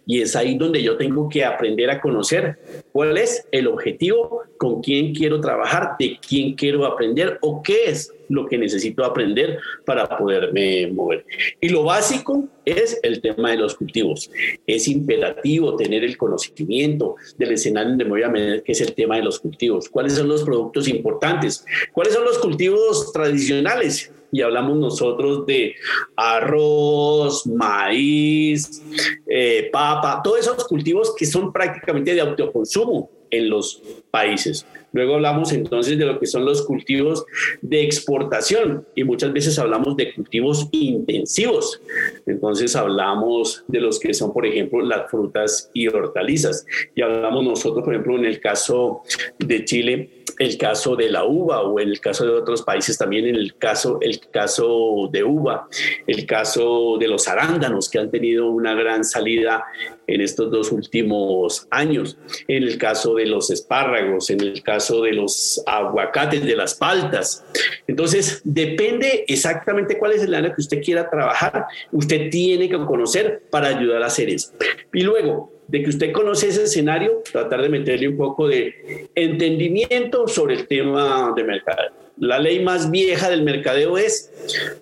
Y 0.06 0.22
es 0.22 0.38
ahí 0.38 0.58
donde 0.58 0.82
yo 0.82 0.96
tengo 0.96 1.28
que 1.28 1.44
aprender 1.44 1.90
a 1.90 2.00
conocer 2.00 2.58
cuál 2.94 3.18
es 3.18 3.46
el 3.52 3.68
objetivo, 3.68 4.44
con 4.58 4.82
quién 4.82 5.14
quiero 5.14 5.42
trabajar, 5.42 5.96
de 6.00 6.18
quién 6.26 6.54
quiero 6.54 6.86
aprender 6.86 7.38
o 7.42 7.62
qué 7.62 7.88
es 7.88 8.14
lo 8.30 8.46
que 8.46 8.58
necesito 8.58 9.04
aprender 9.04 9.60
para 9.86 10.08
poderme 10.08 10.88
mover. 10.88 11.26
Y 11.62 11.70
lo 11.70 11.84
básico 11.84 12.48
es 12.66 13.00
el 13.04 13.22
tema 13.22 13.52
de 13.52 13.58
los 13.58 13.76
cultivos. 13.76 14.30
Es 14.66 14.88
imperativo 14.88 15.76
tener 15.76 16.04
el 16.04 16.18
conocimiento 16.18 17.16
del 17.38 17.52
escenario 17.52 17.90
donde 17.90 18.06
me 18.06 18.12
voy 18.12 18.24
a 18.24 18.30
meter, 18.30 18.64
que 18.64 18.72
es 18.72 18.82
el 18.82 18.94
tema 18.94 19.18
de 19.18 19.24
los 19.24 19.40
cultivos. 19.40 19.90
¿Cuáles 19.90 20.14
son 20.14 20.28
los 20.28 20.44
productos 20.44 20.88
importantes? 20.88 21.66
¿Cuáles 21.94 22.14
son 22.14 22.26
los 22.26 22.38
cultivos 22.40 23.12
tradicionales? 23.12 24.12
y 24.32 24.42
hablamos 24.42 24.78
nosotros 24.78 25.46
de 25.46 25.76
arroz, 26.18 27.48
maíz, 27.48 28.84
eh, 29.26 29.70
papa, 29.72 30.20
todos 30.22 30.40
esos 30.40 30.66
cultivos 30.66 31.16
que 31.16 31.26
son 31.26 31.54
prácticamente 31.54 32.14
de 32.14 32.20
autoconsumo 32.20 33.10
en 33.30 33.50
los 33.50 33.82
países. 34.12 34.66
Luego 34.96 35.16
hablamos 35.16 35.52
entonces 35.52 36.00
de 36.00 36.06
lo 36.06 36.18
que 36.22 36.26
son 36.26 36.46
los 36.46 36.66
cultivos 36.66 37.26
de 37.62 37.84
exportación 37.84 38.88
y 38.96 39.04
muchas 39.04 39.34
veces 39.34 39.60
hablamos 39.60 39.98
de 39.98 40.14
cultivos 40.14 40.70
intensivos. 40.72 41.82
Entonces 42.26 42.78
hablamos 42.78 43.66
de 43.68 43.82
los 43.82 44.00
que 44.00 44.14
son, 44.14 44.32
por 44.32 44.46
ejemplo, 44.46 44.82
las 44.82 45.12
frutas 45.12 45.70
y 45.74 45.90
hortalizas. 45.90 46.66
Y 46.96 47.02
hablamos 47.02 47.44
nosotros, 47.44 47.84
por 47.84 47.94
ejemplo, 47.94 48.16
en 48.18 48.24
el 48.24 48.40
caso 48.40 49.02
de 49.38 49.66
Chile, 49.66 50.10
el 50.40 50.58
caso 50.58 50.96
de 50.96 51.10
la 51.10 51.26
uva 51.26 51.62
o 51.62 51.78
en 51.80 51.90
el 51.90 52.00
caso 52.00 52.26
de 52.26 52.32
otros 52.32 52.62
países 52.62 52.98
también 52.98 53.26
en 53.26 53.36
el 53.36 53.56
caso 53.56 54.00
el 54.02 54.20
caso 54.20 55.10
de 55.12 55.24
uva 55.24 55.68
el 56.08 56.26
caso 56.26 56.98
de 57.00 57.08
los 57.08 57.28
arándanos 57.28 57.90
que 57.90 58.00
han 58.00 58.12
tenido 58.12 58.50
una 58.50 58.74
gran 58.74 59.06
salida 59.06 59.64
en 60.08 60.22
estos 60.22 60.52
dos 60.52 60.72
últimos 60.72 61.68
años 61.72 62.18
en 62.48 62.64
el 62.64 62.78
caso 62.78 63.16
de 63.16 63.26
los 63.26 63.50
espárragos 63.50 64.30
en 64.30 64.42
el 64.42 64.62
caso 64.64 65.02
de 65.02 65.14
los 65.14 65.62
aguacates 65.66 66.44
de 66.44 66.56
las 66.56 66.76
paltas 66.76 67.44
entonces 67.88 68.42
depende 68.44 69.26
exactamente 69.28 69.98
cuál 69.98 70.14
es 70.14 70.24
el 70.24 70.34
área 70.34 70.54
que 70.54 70.62
usted 70.62 70.82
quiera 70.82 71.10
trabajar 71.10 71.66
usted 71.92 72.30
tiene 72.30 72.70
que 72.70 72.78
conocer 72.78 73.44
para 73.50 73.68
ayudar 73.70 74.04
a 74.04 74.08
hacer 74.08 74.30
eso 74.30 74.52
y 74.94 75.02
luego 75.02 75.56
de 75.68 75.82
que 75.82 75.90
usted 75.90 76.12
conoce 76.12 76.50
ese 76.50 76.64
escenario, 76.64 77.24
tratar 77.32 77.62
de 77.62 77.70
meterle 77.70 78.08
un 78.08 78.18
poco 78.18 78.48
de 78.48 79.10
entendimiento 79.16 80.28
sobre 80.28 80.56
el 80.56 80.68
tema 80.68 81.34
de 81.36 81.44
mercado. 81.44 81.90
La 82.18 82.40
ley 82.40 82.64
más 82.64 82.92
vieja 82.92 83.30
del 83.30 83.44
mercadeo 83.44 83.98
es 83.98 84.32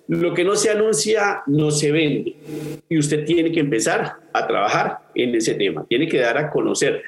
lo 0.06 0.34
que 0.34 0.44
no 0.44 0.56
se 0.56 0.70
anuncia 0.70 1.42
no 1.46 1.70
se 1.70 1.90
vende. 1.90 2.36
Y 2.88 2.98
usted 2.98 3.24
tiene 3.24 3.50
que 3.50 3.60
empezar 3.60 4.23
a 4.34 4.46
trabajar 4.48 4.98
en 5.14 5.34
ese 5.34 5.54
tema. 5.54 5.86
Tiene 5.88 6.08
que 6.08 6.18
dar 6.18 6.36
a 6.36 6.50
conocer 6.50 7.02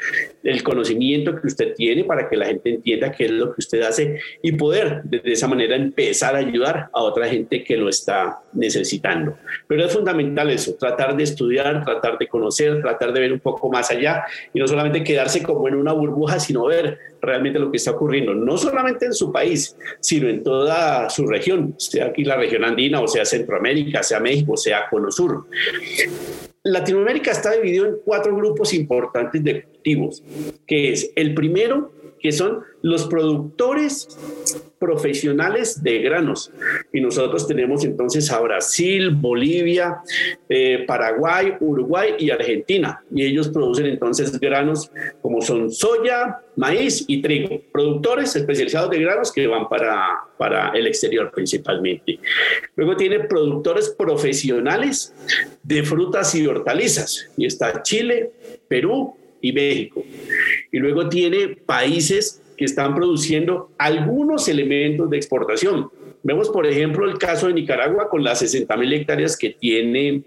el 0.44 0.62
conocimiento 0.62 1.34
que 1.34 1.48
usted 1.48 1.74
tiene 1.74 2.04
para 2.04 2.28
que 2.28 2.36
la 2.36 2.46
gente 2.46 2.70
entienda 2.70 3.10
qué 3.10 3.24
es 3.24 3.32
lo 3.32 3.52
que 3.52 3.58
usted 3.58 3.82
hace 3.82 4.20
y 4.42 4.52
poder 4.52 5.02
de 5.02 5.20
esa 5.24 5.48
manera 5.48 5.74
empezar 5.74 6.36
a 6.36 6.38
ayudar 6.38 6.88
a 6.92 7.02
otra 7.02 7.26
gente 7.26 7.64
que 7.64 7.76
lo 7.76 7.88
está 7.88 8.38
necesitando. 8.52 9.36
Pero 9.66 9.84
es 9.84 9.92
fundamental 9.92 10.50
eso, 10.50 10.76
tratar 10.78 11.16
de 11.16 11.24
estudiar, 11.24 11.84
tratar 11.84 12.16
de 12.16 12.28
conocer, 12.28 12.80
tratar 12.80 13.12
de 13.12 13.20
ver 13.20 13.32
un 13.32 13.40
poco 13.40 13.70
más 13.70 13.90
allá 13.90 14.24
y 14.54 14.60
no 14.60 14.68
solamente 14.68 15.02
quedarse 15.02 15.42
como 15.42 15.66
en 15.66 15.74
una 15.74 15.92
burbuja, 15.92 16.38
sino 16.38 16.66
ver 16.66 16.96
realmente 17.20 17.58
lo 17.58 17.72
que 17.72 17.78
está 17.78 17.90
ocurriendo, 17.90 18.34
no 18.34 18.56
solamente 18.56 19.06
en 19.06 19.14
su 19.14 19.32
país, 19.32 19.76
sino 19.98 20.28
en 20.28 20.44
toda 20.44 21.10
su 21.10 21.26
región, 21.26 21.74
sea 21.76 22.06
aquí 22.06 22.22
la 22.22 22.36
región 22.36 22.62
andina, 22.64 23.00
o 23.00 23.08
sea 23.08 23.24
Centroamérica, 23.24 24.04
sea 24.04 24.20
México, 24.20 24.56
sea 24.56 24.88
Cono 24.88 25.10
Sur. 25.10 25.46
Latinoamérica 26.66 27.30
está 27.30 27.52
dividido 27.52 27.86
en 27.86 27.96
cuatro 28.04 28.34
grupos 28.34 28.74
importantes 28.74 29.42
de 29.42 29.62
cultivos, 29.62 30.22
que 30.66 30.92
es 30.92 31.12
el 31.14 31.32
primero, 31.32 31.92
que 32.20 32.32
son 32.32 32.62
los 32.82 33.06
productores 33.06 34.16
profesionales 34.78 35.82
de 35.82 35.98
granos. 36.00 36.50
Y 36.92 37.00
nosotros 37.00 37.46
tenemos 37.46 37.84
entonces 37.84 38.30
a 38.30 38.40
Brasil, 38.40 39.10
Bolivia, 39.10 39.98
eh, 40.48 40.84
Paraguay, 40.86 41.54
Uruguay 41.60 42.14
y 42.18 42.30
Argentina. 42.30 43.02
Y 43.10 43.24
ellos 43.24 43.48
producen 43.48 43.86
entonces 43.86 44.38
granos 44.38 44.90
como 45.22 45.40
son 45.40 45.70
soya, 45.72 46.40
maíz 46.56 47.04
y 47.06 47.22
trigo. 47.22 47.60
Productores 47.72 48.36
especializados 48.36 48.90
de 48.90 49.00
granos 49.00 49.32
que 49.32 49.46
van 49.46 49.68
para, 49.68 50.20
para 50.36 50.70
el 50.70 50.86
exterior 50.86 51.30
principalmente. 51.32 52.18
Luego 52.76 52.96
tiene 52.96 53.20
productores 53.20 53.90
profesionales 53.90 55.14
de 55.62 55.82
frutas 55.82 56.34
y 56.34 56.46
hortalizas. 56.46 57.28
Y 57.36 57.46
está 57.46 57.82
Chile, 57.82 58.30
Perú 58.68 59.14
y 59.46 59.52
México. 59.52 60.04
Y 60.72 60.78
luego 60.78 61.08
tiene 61.08 61.48
países 61.48 62.42
que 62.56 62.64
están 62.64 62.94
produciendo 62.94 63.70
algunos 63.78 64.48
elementos 64.48 65.10
de 65.10 65.16
exportación. 65.16 65.90
Vemos, 66.22 66.48
por 66.48 66.66
ejemplo, 66.66 67.08
el 67.08 67.18
caso 67.18 67.46
de 67.46 67.54
Nicaragua 67.54 68.08
con 68.08 68.24
las 68.24 68.40
60 68.40 68.76
mil 68.76 68.92
hectáreas 68.92 69.36
que 69.36 69.50
tiene 69.50 70.22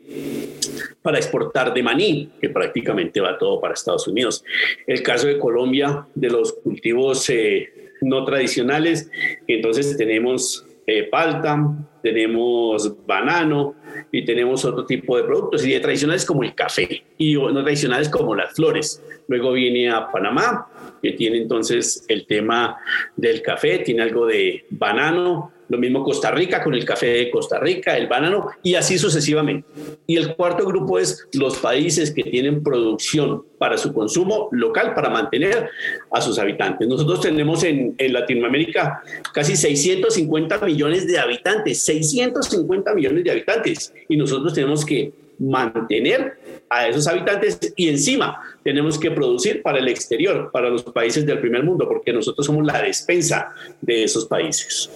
para 1.02 1.18
exportar 1.18 1.74
de 1.74 1.84
maní, 1.84 2.30
que 2.40 2.50
prácticamente 2.50 3.20
va 3.20 3.38
todo 3.38 3.60
para 3.60 3.74
Estados 3.74 4.08
Unidos. 4.08 4.44
El 4.88 5.04
caso 5.04 5.28
de 5.28 5.38
Colombia, 5.38 6.06
de 6.16 6.30
los 6.30 6.54
cultivos 6.54 7.30
eh, 7.30 7.90
no 8.02 8.24
tradicionales, 8.24 9.10
entonces 9.48 9.98
tenemos 9.98 10.66
eh, 10.90 11.04
palta, 11.04 11.58
tenemos 12.02 13.06
banano 13.06 13.76
y 14.12 14.26
tenemos 14.26 14.66
otro 14.66 14.86
tipo 14.86 15.18
de 15.18 15.24
productos, 15.24 15.66
y 15.66 15.72
de 15.72 15.80
tradicionales 15.80 16.26
como 16.26 16.44
el 16.44 16.56
café, 16.56 17.04
y 17.18 17.36
no 17.36 17.62
tradicionales 17.62 18.10
como 18.10 18.34
las 18.34 18.54
flores. 18.54 19.04
Luego 19.28 19.54
viene 19.54 19.90
a 19.90 20.12
Panamá, 20.12 20.68
que 21.02 21.12
tiene 21.12 21.38
entonces 21.38 22.06
el 22.08 22.26
tema 22.26 22.78
del 23.16 23.42
café, 23.42 23.80
tiene 23.80 24.02
algo 24.02 24.26
de 24.26 24.66
banano, 24.72 25.52
lo 25.70 25.78
mismo 25.78 26.04
Costa 26.04 26.32
Rica 26.32 26.64
con 26.64 26.74
el 26.74 26.84
café 26.84 27.08
de 27.08 27.32
Costa 27.32 27.60
Rica, 27.60 27.96
el 27.96 28.08
banano 28.08 28.50
y 28.62 28.76
así 28.76 28.98
sucesivamente. 28.98 29.68
Y 30.08 30.18
el 30.18 30.36
cuarto 30.36 30.66
grupo 30.66 31.00
es 31.00 31.28
los 31.34 31.58
países 31.58 32.12
que 32.12 32.24
tienen 32.24 32.64
producción 32.64 33.44
para 33.58 33.78
su 33.78 33.94
consumo 33.94 34.50
local, 34.52 34.94
para 34.96 35.10
mantener 35.10 35.70
a 36.12 36.22
sus 36.22 36.40
habitantes. 36.40 36.88
Nosotros 36.88 37.22
tenemos 37.22 37.64
en, 37.64 37.96
en 37.98 38.14
Latinoamérica 38.14 39.04
casi 39.34 39.56
650 39.56 40.60
millones 40.66 41.08
de 41.08 41.20
habitantes, 41.20 41.82
650 41.84 42.94
millones 42.96 43.24
de 43.24 43.32
habitantes. 43.32 43.94
Y 44.08 44.18
nosotros 44.18 44.54
tenemos 44.54 44.84
que 44.84 45.12
mantener 45.40 46.38
a 46.70 46.88
esos 46.88 47.08
habitantes 47.08 47.58
y 47.76 47.90
encima 47.90 48.42
tenemos 48.64 49.00
que 49.00 49.10
producir 49.12 49.62
para 49.62 49.80
el 49.80 49.88
exterior, 49.88 50.52
para 50.52 50.70
los 50.70 50.84
países 50.84 51.26
del 51.26 51.40
primer 51.40 51.64
mundo, 51.64 51.88
porque 51.88 52.14
nosotros 52.14 52.46
somos 52.46 52.66
la 52.66 52.82
despensa 52.82 53.54
de 53.82 54.04
esos 54.04 54.26
países. 54.26 54.90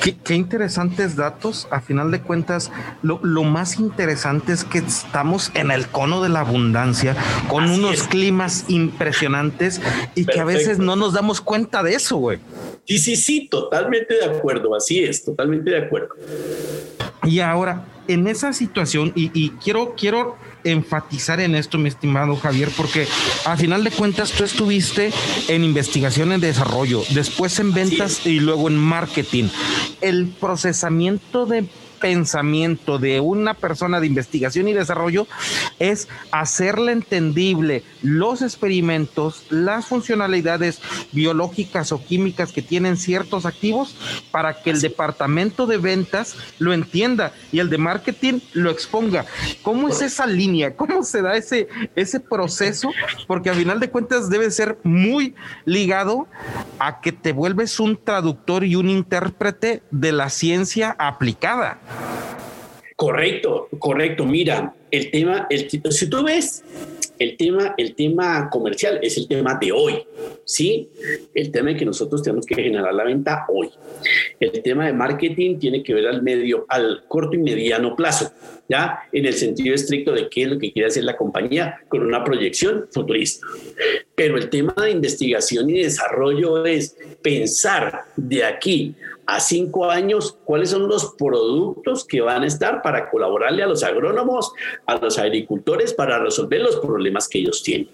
Qué, 0.00 0.34
interesantes 0.34 1.16
datos. 1.16 1.68
A 1.70 1.80
final 1.80 2.10
de 2.10 2.20
cuentas, 2.20 2.70
lo, 3.02 3.18
más 3.44 3.78
interesante 3.78 4.52
es 4.52 4.64
que 4.64 4.78
estamos 4.78 5.50
en 5.54 5.70
el 5.70 5.86
cono 5.88 6.22
de 6.22 6.28
la 6.28 6.40
abundancia, 6.40 7.16
con 7.48 7.70
unos 7.70 8.04
climas 8.04 8.64
impresionantes 8.68 9.80
y 10.14 10.26
que 10.26 10.40
a 10.40 10.44
veces 10.44 10.78
no 10.78 10.96
nos 10.96 11.12
damos 11.12 11.40
cuenta 11.40 11.82
de 11.82 11.94
eso, 11.94 12.16
güey. 12.16 12.38
Sí, 12.86 12.98
sí, 12.98 13.16
sí, 13.16 13.48
totalmente 13.48 14.14
de 14.14 14.24
acuerdo. 14.24 14.74
Así 14.74 15.02
es, 15.02 15.24
totalmente 15.24 15.70
de 15.70 15.78
acuerdo. 15.78 16.14
Y 17.24 17.40
ahora, 17.40 17.86
en 18.08 18.26
esa 18.26 18.52
situación, 18.52 19.12
y, 19.14 19.50
quiero, 19.62 19.94
quiero 19.96 20.36
enfatizar 20.62 21.40
en 21.40 21.54
esto, 21.54 21.78
mi 21.78 21.88
estimado 21.88 22.36
Javier, 22.36 22.70
porque 22.76 23.06
a 23.46 23.56
final 23.56 23.84
de 23.84 23.90
cuentas 23.90 24.32
tú 24.32 24.44
estuviste 24.44 25.10
en 25.48 25.64
investigación 25.64 26.32
en 26.32 26.40
desarrollo, 26.40 27.02
después 27.10 27.58
en 27.60 27.72
ventas 27.72 28.26
y 28.26 28.40
luego 28.40 28.68
en 28.68 28.76
marketing. 28.76 29.44
El 30.00 30.28
procesamiento 30.28 31.46
de 31.46 31.66
pensamiento 32.04 32.98
de 32.98 33.18
una 33.20 33.54
persona 33.54 33.98
de 33.98 34.06
investigación 34.06 34.68
y 34.68 34.74
desarrollo 34.74 35.26
es 35.78 36.06
hacerle 36.32 36.92
entendible 36.92 37.82
los 38.02 38.42
experimentos, 38.42 39.46
las 39.48 39.86
funcionalidades 39.86 40.82
biológicas 41.12 41.92
o 41.92 42.04
químicas 42.04 42.52
que 42.52 42.60
tienen 42.60 42.98
ciertos 42.98 43.46
activos 43.46 43.96
para 44.30 44.60
que 44.60 44.68
el 44.68 44.82
departamento 44.82 45.64
de 45.64 45.78
ventas 45.78 46.36
lo 46.58 46.74
entienda 46.74 47.32
y 47.52 47.60
el 47.60 47.70
de 47.70 47.78
marketing 47.78 48.40
lo 48.52 48.70
exponga. 48.70 49.24
¿Cómo 49.62 49.88
es 49.88 50.02
esa 50.02 50.26
línea? 50.26 50.76
¿Cómo 50.76 51.04
se 51.04 51.22
da 51.22 51.38
ese, 51.38 51.68
ese 51.96 52.20
proceso? 52.20 52.90
Porque 53.26 53.48
a 53.48 53.54
final 53.54 53.80
de 53.80 53.88
cuentas 53.88 54.28
debe 54.28 54.50
ser 54.50 54.76
muy 54.82 55.34
ligado 55.64 56.28
a 56.78 57.00
que 57.00 57.12
te 57.12 57.32
vuelves 57.32 57.80
un 57.80 57.96
traductor 57.96 58.62
y 58.62 58.76
un 58.76 58.90
intérprete 58.90 59.82
de 59.90 60.12
la 60.12 60.28
ciencia 60.28 60.94
aplicada. 60.98 61.78
Correcto, 62.96 63.68
correcto. 63.78 64.24
Mira, 64.24 64.74
el 64.90 65.10
tema, 65.10 65.46
el, 65.50 65.68
si 65.68 66.08
tú 66.08 66.24
ves 66.24 66.62
el 67.18 67.36
tema, 67.36 67.74
el 67.76 67.94
tema 67.94 68.48
comercial 68.50 68.98
es 69.02 69.16
el 69.16 69.28
tema 69.28 69.58
de 69.60 69.72
hoy, 69.72 70.04
¿sí? 70.44 70.88
El 71.34 71.50
tema 71.50 71.70
de 71.70 71.76
que 71.76 71.84
nosotros 71.84 72.22
tenemos 72.22 72.44
que 72.46 72.54
generar 72.54 72.92
la 72.92 73.04
venta 73.04 73.46
hoy. 73.48 73.70
El 74.40 74.62
tema 74.62 74.86
de 74.86 74.92
marketing 74.92 75.58
tiene 75.58 75.82
que 75.82 75.94
ver 75.94 76.06
al 76.06 76.22
medio, 76.22 76.66
al 76.68 77.04
corto 77.06 77.34
y 77.34 77.38
mediano 77.38 77.94
plazo, 77.94 78.32
¿ya? 78.68 79.00
En 79.12 79.26
el 79.26 79.34
sentido 79.34 79.74
estricto 79.74 80.12
de 80.12 80.28
qué 80.28 80.42
es 80.42 80.48
lo 80.48 80.58
que 80.58 80.72
quiere 80.72 80.88
hacer 80.88 81.04
la 81.04 81.16
compañía 81.16 81.80
con 81.88 82.02
una 82.02 82.24
proyección 82.24 82.86
futurista. 82.90 83.46
Pero 84.14 84.36
el 84.36 84.48
tema 84.50 84.74
de 84.76 84.90
investigación 84.90 85.70
y 85.70 85.82
desarrollo 85.82 86.64
es 86.64 86.96
pensar 87.22 88.02
de 88.16 88.44
aquí 88.44 88.94
a 89.26 89.40
cinco 89.40 89.90
años 89.90 90.38
cuáles 90.44 90.70
son 90.70 90.88
los 90.88 91.14
productos 91.16 92.04
que 92.04 92.20
van 92.20 92.42
a 92.42 92.46
estar 92.46 92.82
para 92.82 93.10
colaborarle 93.10 93.62
a 93.62 93.66
los 93.66 93.82
agrónomos, 93.82 94.52
a 94.86 94.96
los 94.96 95.18
agricultores, 95.18 95.94
para 95.94 96.18
resolver 96.18 96.60
los 96.60 96.76
problemas 96.76 97.28
que 97.28 97.38
ellos 97.38 97.62
tienen. 97.62 97.88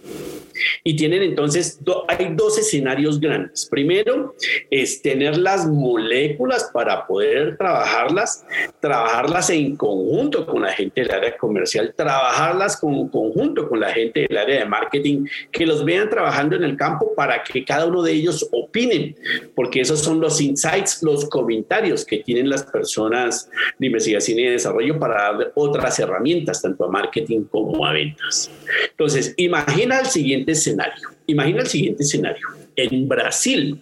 Y 0.84 0.96
tienen 0.96 1.22
entonces, 1.22 1.80
hay 2.08 2.34
dos 2.34 2.58
escenarios 2.58 3.20
grandes. 3.20 3.66
Primero 3.70 4.34
es 4.70 5.00
tener 5.02 5.38
las 5.38 5.66
moléculas 5.66 6.70
para 6.72 7.06
poder 7.06 7.56
trabajarlas, 7.56 8.44
trabajarlas 8.80 9.50
en 9.50 9.76
conjunto 9.76 10.46
con 10.46 10.62
la 10.62 10.72
gente 10.72 11.02
del 11.02 11.10
área 11.10 11.36
comercial, 11.36 11.94
trabajarlas 11.96 12.78
con 12.78 13.08
conjunto 13.08 13.68
con 13.68 13.80
la 13.80 13.92
gente 13.92 14.26
del 14.28 14.36
área 14.36 14.60
de 14.60 14.64
marketing, 14.66 15.26
que 15.50 15.66
los 15.66 15.84
vean 15.84 16.10
trabajando 16.10 16.56
en 16.56 16.64
el 16.64 16.76
campo 16.76 17.14
para 17.14 17.42
que 17.42 17.64
cada 17.64 17.86
uno 17.86 18.02
de 18.02 18.12
ellos 18.12 18.48
opinen, 18.52 19.16
porque 19.54 19.80
esos 19.80 20.00
son 20.00 20.20
los 20.20 20.40
insights, 20.40 21.02
los 21.02 21.19
comentarios 21.28 22.04
que 22.04 22.18
tienen 22.18 22.48
las 22.48 22.64
personas 22.64 23.48
de 23.78 23.86
investigación 23.86 24.38
y 24.38 24.44
desarrollo 24.44 24.98
para 24.98 25.14
dar 25.14 25.52
otras 25.54 25.98
herramientas, 25.98 26.62
tanto 26.62 26.84
a 26.84 26.88
marketing 26.88 27.44
como 27.50 27.84
a 27.84 27.92
ventas. 27.92 28.50
Entonces, 28.90 29.34
imagina 29.36 30.00
el 30.00 30.06
siguiente 30.06 30.52
escenario. 30.52 31.08
Imagina 31.26 31.60
el 31.60 31.66
siguiente 31.66 32.02
escenario. 32.02 32.46
En 32.76 33.08
Brasil, 33.08 33.80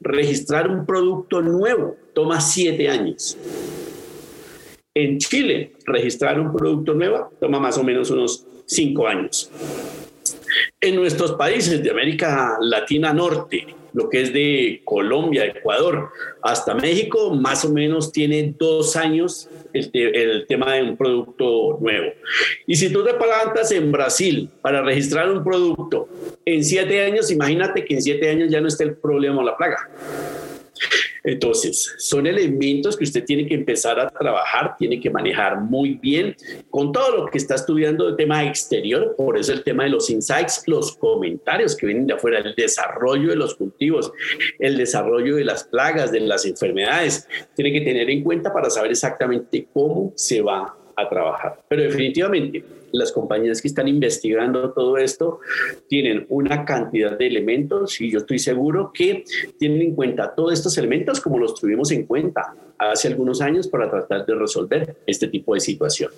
registrar 0.00 0.68
un 0.68 0.84
producto 0.84 1.40
nuevo 1.40 1.96
toma 2.14 2.40
siete 2.40 2.88
años. 2.88 3.36
En 4.94 5.18
Chile, 5.18 5.72
registrar 5.86 6.40
un 6.40 6.52
producto 6.52 6.94
nuevo 6.94 7.32
toma 7.40 7.60
más 7.60 7.78
o 7.78 7.84
menos 7.84 8.10
unos 8.10 8.44
cinco 8.66 9.06
años. 9.06 9.50
En 10.80 10.96
nuestros 10.96 11.32
países 11.32 11.82
de 11.82 11.90
América 11.90 12.56
Latina 12.60 13.12
Norte, 13.12 13.66
lo 13.92 14.08
que 14.08 14.22
es 14.22 14.32
de 14.32 14.80
Colombia, 14.84 15.46
Ecuador, 15.46 16.10
hasta 16.42 16.74
México, 16.74 17.34
más 17.34 17.64
o 17.64 17.72
menos 17.72 18.12
tiene 18.12 18.54
dos 18.58 18.96
años 18.96 19.48
el, 19.72 20.46
tema 20.46 20.74
de 20.74 20.82
un 20.82 20.96
producto 20.96 21.78
nuevo. 21.80 22.12
Y 22.66 22.76
si 22.76 22.92
tú 22.92 23.04
te 23.04 23.14
plantas 23.14 23.70
en 23.72 23.92
Brasil 23.92 24.48
para 24.60 24.82
registrar 24.82 25.30
un 25.30 25.44
producto 25.44 26.08
en 26.44 26.64
siete 26.64 27.02
años, 27.02 27.30
imagínate 27.30 27.84
que 27.84 27.94
en 27.94 28.02
siete 28.02 28.30
años 28.30 28.50
ya 28.50 28.60
no 28.60 28.68
está 28.68 28.84
el 28.84 28.96
problema 28.96 29.40
o 29.40 29.44
la 29.44 29.56
plaga. 29.56 29.88
Entonces, 31.24 31.94
son 31.98 32.26
elementos 32.26 32.96
que 32.96 33.04
usted 33.04 33.24
tiene 33.24 33.46
que 33.46 33.54
empezar 33.54 33.98
a 34.00 34.08
trabajar, 34.08 34.76
tiene 34.78 35.00
que 35.00 35.10
manejar 35.10 35.60
muy 35.60 35.94
bien 35.94 36.34
con 36.70 36.92
todo 36.92 37.16
lo 37.16 37.26
que 37.26 37.38
está 37.38 37.54
estudiando 37.54 38.10
de 38.10 38.16
tema 38.16 38.44
exterior, 38.44 39.14
por 39.16 39.38
eso 39.38 39.52
el 39.52 39.62
tema 39.62 39.84
de 39.84 39.90
los 39.90 40.10
insights, 40.10 40.62
los 40.66 40.96
comentarios 40.96 41.76
que 41.76 41.86
vienen 41.86 42.06
de 42.06 42.14
afuera, 42.14 42.38
el 42.38 42.54
desarrollo 42.54 43.30
de 43.30 43.36
los 43.36 43.54
cultivos, 43.54 44.12
el 44.58 44.76
desarrollo 44.76 45.36
de 45.36 45.44
las 45.44 45.64
plagas, 45.64 46.12
de 46.12 46.20
las 46.20 46.44
enfermedades, 46.46 47.28
tiene 47.54 47.72
que 47.72 47.80
tener 47.80 48.08
en 48.10 48.22
cuenta 48.22 48.52
para 48.52 48.70
saber 48.70 48.90
exactamente 48.90 49.66
cómo 49.72 50.12
se 50.16 50.40
va 50.40 50.76
a 50.96 51.08
trabajar. 51.08 51.62
Pero 51.68 51.82
definitivamente, 51.82 52.64
las 52.92 53.12
compañías 53.12 53.60
que 53.60 53.68
están 53.68 53.88
investigando 53.88 54.72
todo 54.72 54.98
esto 54.98 55.40
tienen 55.88 56.26
una 56.28 56.64
cantidad 56.64 57.16
de 57.16 57.26
elementos 57.26 58.00
y 58.00 58.10
yo 58.10 58.18
estoy 58.18 58.38
seguro 58.38 58.90
que 58.92 59.24
tienen 59.58 59.82
en 59.82 59.94
cuenta 59.94 60.34
todos 60.34 60.52
estos 60.52 60.76
elementos 60.78 61.20
como 61.20 61.38
los 61.38 61.54
tuvimos 61.54 61.90
en 61.92 62.06
cuenta 62.06 62.54
hace 62.78 63.08
algunos 63.08 63.40
años 63.40 63.68
para 63.68 63.90
tratar 63.90 64.24
de 64.24 64.34
resolver 64.34 64.96
este 65.06 65.28
tipo 65.28 65.54
de 65.54 65.60
situación 65.60 66.10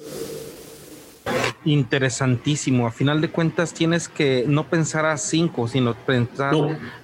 interesantísimo. 1.64 2.86
A 2.86 2.90
final 2.90 3.20
de 3.20 3.30
cuentas 3.30 3.72
tienes 3.72 4.08
que 4.08 4.44
no 4.48 4.68
pensar 4.68 5.06
a 5.06 5.16
5, 5.16 5.68
sino 5.68 5.94
pensar 5.94 6.54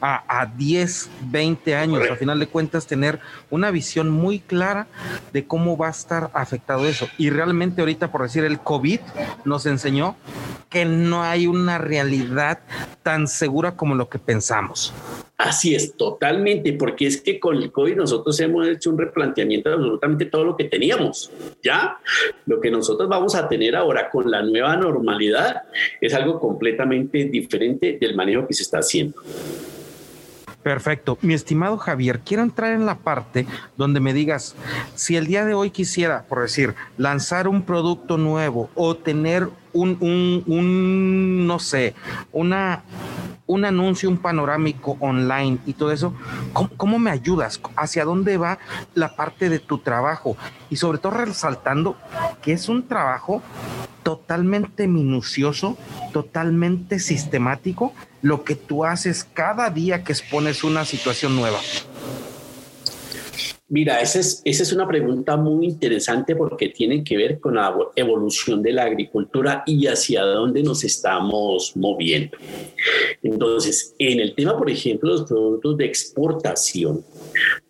a, 0.01 0.41
a 0.41 0.47
10, 0.47 1.11
20 1.23 1.77
años. 1.77 2.11
A 2.11 2.17
final 2.17 2.39
de 2.39 2.49
cuentas 2.49 2.87
tener 2.87 3.21
una 3.51 3.71
visión 3.71 4.11
muy 4.11 4.41
clara 4.41 4.87
de 5.33 5.47
cómo 5.47 5.77
va 5.77 5.89
a 5.89 5.91
estar 5.91 6.31
afectado 6.35 6.87
eso. 6.87 7.09
Y 7.19 7.31
realmente 7.31 7.81
ahorita, 7.81 8.11
por 8.11 8.23
decir, 8.23 8.45
el 8.45 8.59
COVID 8.61 9.01
nos 9.45 9.67
enseñó 9.67 10.17
que 10.69 10.85
no 10.85 11.23
hay 11.23 11.47
una 11.47 11.79
realidad 11.79 12.61
tan 13.09 13.27
segura 13.27 13.75
como 13.75 13.95
lo 13.95 14.07
que 14.07 14.19
pensamos. 14.19 14.93
Así 15.39 15.75
es, 15.75 15.95
totalmente, 15.97 16.75
porque 16.75 17.07
es 17.07 17.23
que 17.23 17.41
con 17.41 17.57
el 17.57 17.73
COVID 17.73 17.97
nosotros 17.97 18.39
hemos 18.39 18.69
hecho 18.69 18.91
un 18.91 18.99
replanteamiento 18.99 19.71
de 19.71 19.77
absolutamente 19.77 20.27
todo 20.27 20.45
lo 20.45 20.55
que 20.55 20.65
teníamos, 20.65 21.33
¿ya? 21.63 21.97
Lo 22.45 22.61
que 22.61 22.71
nosotros 22.71 23.09
vamos 23.09 23.35
a 23.35 23.49
tener 23.49 23.77
ahora 23.77 24.11
con 24.11 24.31
la 24.31 24.43
nueva 24.43 24.77
normalidad 24.77 25.63
es 26.03 26.13
algo 26.13 26.39
completamente 26.39 27.25
diferente 27.25 27.97
del 27.99 28.15
manejo 28.15 28.47
que 28.47 28.53
se 28.53 28.65
está 28.65 28.81
haciendo. 28.81 29.23
Perfecto. 30.63 31.19
Mi 31.23 31.35
estimado 31.35 31.79
Javier, 31.79 32.21
quiero 32.21 32.43
entrar 32.43 32.73
en 32.73 32.85
la 32.85 32.97
parte 32.97 33.47
donde 33.77 34.01
me 34.01 34.13
digas, 34.13 34.55
si 34.95 35.17
el 35.17 35.27
día 35.27 35.45
de 35.45 35.55
hoy 35.55 35.71
quisiera, 35.71 36.25
por 36.29 36.43
decir, 36.43 36.75
lanzar 36.97 37.49
un 37.49 37.63
producto 37.63 38.19
nuevo 38.19 38.69
o 38.75 38.97
tener 38.97 39.49
un, 39.73 39.97
un, 40.01 40.43
un 40.47 41.47
no 41.47 41.59
sé, 41.59 41.95
una 42.33 42.83
un 43.49 43.65
anuncio, 43.65 44.09
un 44.11 44.19
panorámico 44.19 44.97
online 45.01 45.59
y 45.67 45.73
todo 45.73 45.91
eso, 45.91 46.15
¿cómo, 46.53 46.99
me 46.99 47.11
ayudas? 47.11 47.61
¿Hacia 47.77 48.05
dónde 48.05 48.37
va 48.37 48.59
la 48.95 49.17
parte 49.17 49.49
de 49.49 49.59
tu 49.59 49.79
trabajo? 49.79 50.37
Y 50.71 50.77
sobre 50.77 50.99
todo 50.99 51.13
resaltando 51.13 51.97
que 52.43 52.53
es 52.53 52.69
un 52.69 52.87
trabajo 52.87 53.43
totalmente 54.09 54.87
minucioso, 54.87 55.77
totalmente 56.15 56.99
sistemático, 56.99 57.93
lo 58.23 58.43
que 58.43 58.55
tú 58.55 58.87
haces 58.87 59.23
cada 59.23 59.69
día 59.69 60.03
que 60.03 60.13
expones 60.13 60.65
una 60.65 60.87
situación 60.87 61.37
nueva. 61.37 61.59
Mira, 63.71 64.01
esa 64.01 64.21
es, 64.21 64.41
esa 64.47 64.63
es 64.63 64.73
una 64.73 64.89
pregunta 64.89 65.37
muy 65.37 65.67
interesante 65.67 66.35
porque 66.35 66.71
tiene 66.71 67.05
que 67.05 67.19
ver 67.19 67.39
con 67.39 67.57
la 67.57 67.75
evolución 67.97 68.63
de 68.63 68.73
la 68.73 68.85
agricultura 68.85 69.63
y 69.67 69.87
hacia 69.87 70.23
dónde 70.23 70.63
nos 70.63 70.85
estamos 70.85 71.77
moviendo. 71.77 72.39
Entonces, 73.23 73.95
en 73.99 74.21
el 74.21 74.35
tema, 74.35 74.57
por 74.57 74.71
ejemplo, 74.71 75.11
los 75.11 75.25
productos 75.25 75.77
de 75.77 75.85
exportación, 75.85 77.05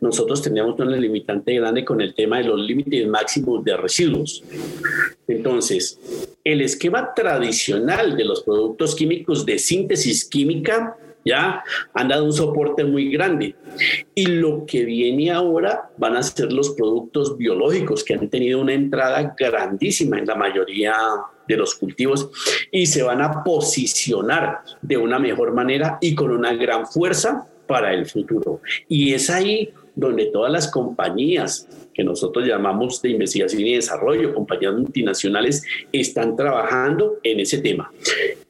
nosotros 0.00 0.40
tenemos 0.40 0.78
una 0.78 0.96
limitante 0.96 1.54
grande 1.54 1.84
con 1.84 2.00
el 2.00 2.14
tema 2.14 2.38
de 2.38 2.44
los 2.44 2.60
límites 2.60 3.04
máximos 3.08 3.64
de 3.64 3.76
residuos. 3.76 4.44
Entonces, 5.26 5.98
el 6.44 6.60
esquema 6.60 7.12
tradicional 7.12 8.16
de 8.16 8.24
los 8.24 8.44
productos 8.44 8.94
químicos 8.94 9.44
de 9.44 9.58
síntesis 9.58 10.24
química 10.24 10.96
ya 11.24 11.62
han 11.94 12.08
dado 12.08 12.24
un 12.24 12.32
soporte 12.32 12.84
muy 12.84 13.10
grande. 13.10 13.54
Y 14.14 14.26
lo 14.26 14.64
que 14.66 14.84
viene 14.84 15.30
ahora 15.30 15.90
van 15.96 16.16
a 16.16 16.22
ser 16.22 16.52
los 16.52 16.70
productos 16.70 17.36
biológicos 17.36 18.04
que 18.04 18.14
han 18.14 18.28
tenido 18.28 18.60
una 18.60 18.74
entrada 18.74 19.34
grandísima 19.38 20.18
en 20.18 20.26
la 20.26 20.34
mayoría 20.34 20.94
de 21.46 21.56
los 21.56 21.74
cultivos 21.74 22.30
y 22.70 22.86
se 22.86 23.02
van 23.02 23.22
a 23.22 23.42
posicionar 23.42 24.60
de 24.82 24.96
una 24.96 25.18
mejor 25.18 25.52
manera 25.52 25.98
y 26.00 26.14
con 26.14 26.30
una 26.30 26.52
gran 26.54 26.86
fuerza 26.86 27.46
para 27.66 27.92
el 27.92 28.06
futuro. 28.06 28.60
Y 28.88 29.14
es 29.14 29.30
ahí 29.30 29.70
donde 29.94 30.26
todas 30.26 30.52
las 30.52 30.70
compañías 30.70 31.68
que 31.92 32.04
nosotros 32.04 32.46
llamamos 32.46 33.02
de 33.02 33.10
investigación 33.10 33.62
y 33.62 33.74
desarrollo, 33.74 34.32
compañías 34.32 34.74
multinacionales, 34.74 35.64
están 35.90 36.36
trabajando 36.36 37.16
en 37.24 37.40
ese 37.40 37.58
tema. 37.58 37.90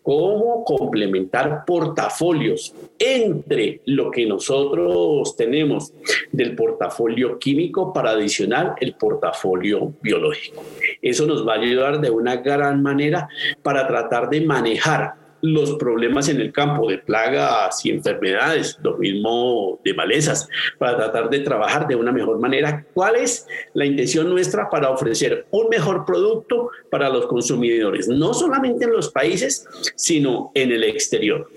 Cómo 0.09 0.65
complementar 0.65 1.67
portafolios 1.67 2.75
entre 2.99 3.83
lo 3.85 4.11
que 4.11 4.25
nosotros 4.25 5.37
tenemos 5.37 5.93
del 6.33 6.57
portafolio 6.57 7.39
químico 7.39 7.93
para 7.93 8.13
adicionar 8.13 8.75
el 8.81 8.95
portafolio 8.95 9.93
biológico. 10.01 10.65
Eso 11.03 11.27
nos 11.27 11.47
va 11.47 11.57
a 11.57 11.61
ayudar 11.61 12.01
de 12.01 12.09
una 12.09 12.37
gran 12.37 12.83
manera 12.83 13.29
para 13.63 13.87
tratar 13.87 14.31
de 14.31 14.41
manejar 14.41 15.13
los 15.41 15.75
problemas 15.75 16.29
en 16.29 16.41
el 16.41 16.53
campo 16.53 16.89
de 16.89 16.99
plagas 16.99 17.85
y 17.85 17.91
enfermedades, 17.91 18.79
lo 18.83 18.97
mismo 18.97 19.81
de 19.85 19.95
malezas, 19.95 20.49
para 20.79 20.97
tratar 20.97 21.31
de 21.31 21.41
trabajar 21.41 21.87
de 21.87 21.97
una 21.97 22.13
mejor 22.13 22.39
manera. 22.39 22.85
¿Cuál 22.95 23.17
es 23.17 23.47
la 23.75 23.85
intención 23.85 24.29
nuestra 24.29 24.69
para 24.69 24.91
ofrecer 24.91 25.47
un 25.51 25.69
mejor 25.69 26.05
producto 26.05 26.71
para 26.91 27.09
los 27.09 27.27
consumidores? 27.27 28.09
No 28.09 28.35
solamente 28.35 28.85
en 28.85 28.93
los 28.93 29.11
países, 29.11 29.67
sino 29.95 30.51
en 30.55 30.73
el 30.73 30.85
exterior. 30.85 31.51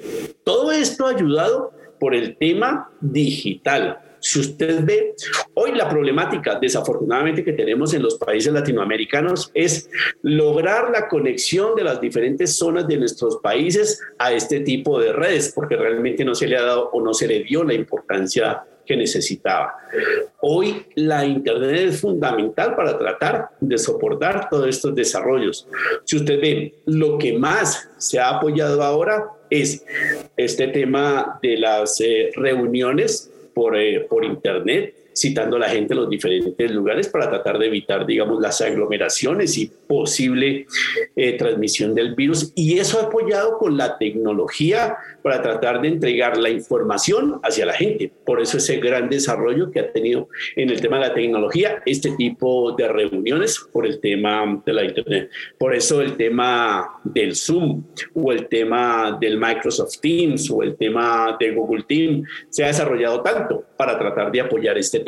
Todo 0.44 0.72
esto 0.72 1.08
ayudado 1.08 1.74
por 2.00 2.16
el 2.16 2.36
tema 2.38 2.90
digital 3.00 4.00
si 4.22 4.40
usted 4.40 4.86
ve, 4.86 5.16
hoy 5.56 5.72
la 5.72 5.90
problemática 5.90 6.60
desafortunadamente 6.60 7.44
que 7.44 7.54
tenemos 7.54 7.92
en 7.96 8.04
los 8.04 8.20
países 8.20 8.54
latinoamericanos 8.54 9.50
es 9.56 9.90
lograr 10.22 10.92
la 10.92 11.08
conexión 11.08 11.76
de 11.76 11.84
las 11.84 12.00
diferentes 12.00 12.56
zonas 12.56 12.88
de 12.88 12.98
nuestros 12.98 13.38
países 13.38 14.00
a 14.20 14.32
este 14.32 14.60
tipo 14.60 15.00
de 15.00 15.12
redes, 15.12 15.52
porque 15.56 15.76
realmente 15.76 16.24
no 16.24 16.36
se 16.36 16.48
le 16.48 16.56
ha 16.56 16.62
dado 16.62 16.92
o 16.92 17.02
no 17.02 17.16
se 17.16 17.28
le 17.28 17.44
dio 17.44 17.64
la 17.64 17.74
importancia 17.74 18.64
que 18.86 18.96
necesitaba. 18.96 19.76
Hoy 20.40 20.86
la 20.96 21.26
Internet 21.26 21.90
es 21.90 22.02
fundamental 22.02 22.76
para 22.76 23.00
tratar 23.00 23.50
de 23.60 23.78
soportar 23.80 24.50
todos 24.50 24.68
estos 24.68 24.94
desarrollos. 24.94 25.68
Si 26.06 26.18
usted 26.18 26.40
ve, 26.40 26.76
lo 26.86 27.18
que 27.18 27.38
más 27.38 27.90
se 27.98 28.20
ha 28.20 28.30
apoyado 28.30 28.84
ahora 28.84 29.26
es 29.50 29.84
este 30.38 30.68
tema 30.68 31.40
de 31.42 31.58
las 31.58 32.00
eh, 32.02 32.30
reuniones 32.36 33.32
por, 33.54 33.78
eh, 33.78 34.06
por 34.10 34.24
Internet, 34.26 34.96
citando 35.14 35.58
a 35.58 35.60
la 35.60 35.70
gente 35.70 35.94
en 35.94 36.00
los 36.00 36.10
diferentes 36.10 36.72
lugares 36.72 37.08
para 37.08 37.30
tratar 37.30 37.58
de 37.60 37.68
evitar, 37.68 38.06
digamos, 38.06 38.42
las 38.42 38.62
aglomeraciones 38.62 39.58
y 39.58 39.72
posible 39.88 40.66
eh, 41.16 41.38
transmisión 41.38 41.94
del 41.94 42.16
virus. 42.16 42.52
Y 42.56 42.80
eso 42.80 43.00
apoyado 43.00 43.58
con 43.58 43.78
la 43.78 43.98
tecnología 43.98 44.96
para 45.22 45.42
tratar 45.42 45.82
de 45.82 45.90
entregar 45.90 46.38
la 46.38 46.50
información 46.50 47.40
hacia 47.44 47.66
la 47.66 47.74
gente. 47.74 48.12
Por 48.26 48.42
eso 48.42 48.58
ese 48.58 48.78
gran 48.78 49.10
desarrollo 49.10 49.72
que 49.72 49.80
ha 49.80 49.92
tenido 49.92 50.30
en 50.56 50.70
el 50.70 50.82
tema 50.82 50.98
de 50.98 51.08
la 51.08 51.14
tecnología, 51.14 51.82
este 51.86 52.12
tipo 52.12 52.72
de 52.74 52.88
reuniones 52.88 53.60
por 53.72 53.86
el 53.86 54.00
tema 54.00 54.62
de 54.66 54.74
la 54.74 54.84
Internet. 54.84 55.30
Por 55.58 55.76
eso 55.76 56.02
el 56.02 56.16
tema 56.16 57.00
del 57.04 57.36
Zoom 57.36 57.84
o 58.14 58.32
el 58.32 58.48
tema 58.48 59.18
del 59.20 59.38
Microsoft 59.38 60.00
Teams 60.02 60.50
o 60.50 60.64
el 60.64 60.76
tema 60.76 61.36
de 61.40 61.52
Google 61.52 61.84
Teams 61.88 62.28
se 62.50 62.64
ha 62.64 62.68
desarrollado 62.68 63.22
tanto 63.22 63.64
para 63.78 63.98
tratar 63.98 64.32
de 64.32 64.42
apoyar 64.42 64.78
este 64.78 65.01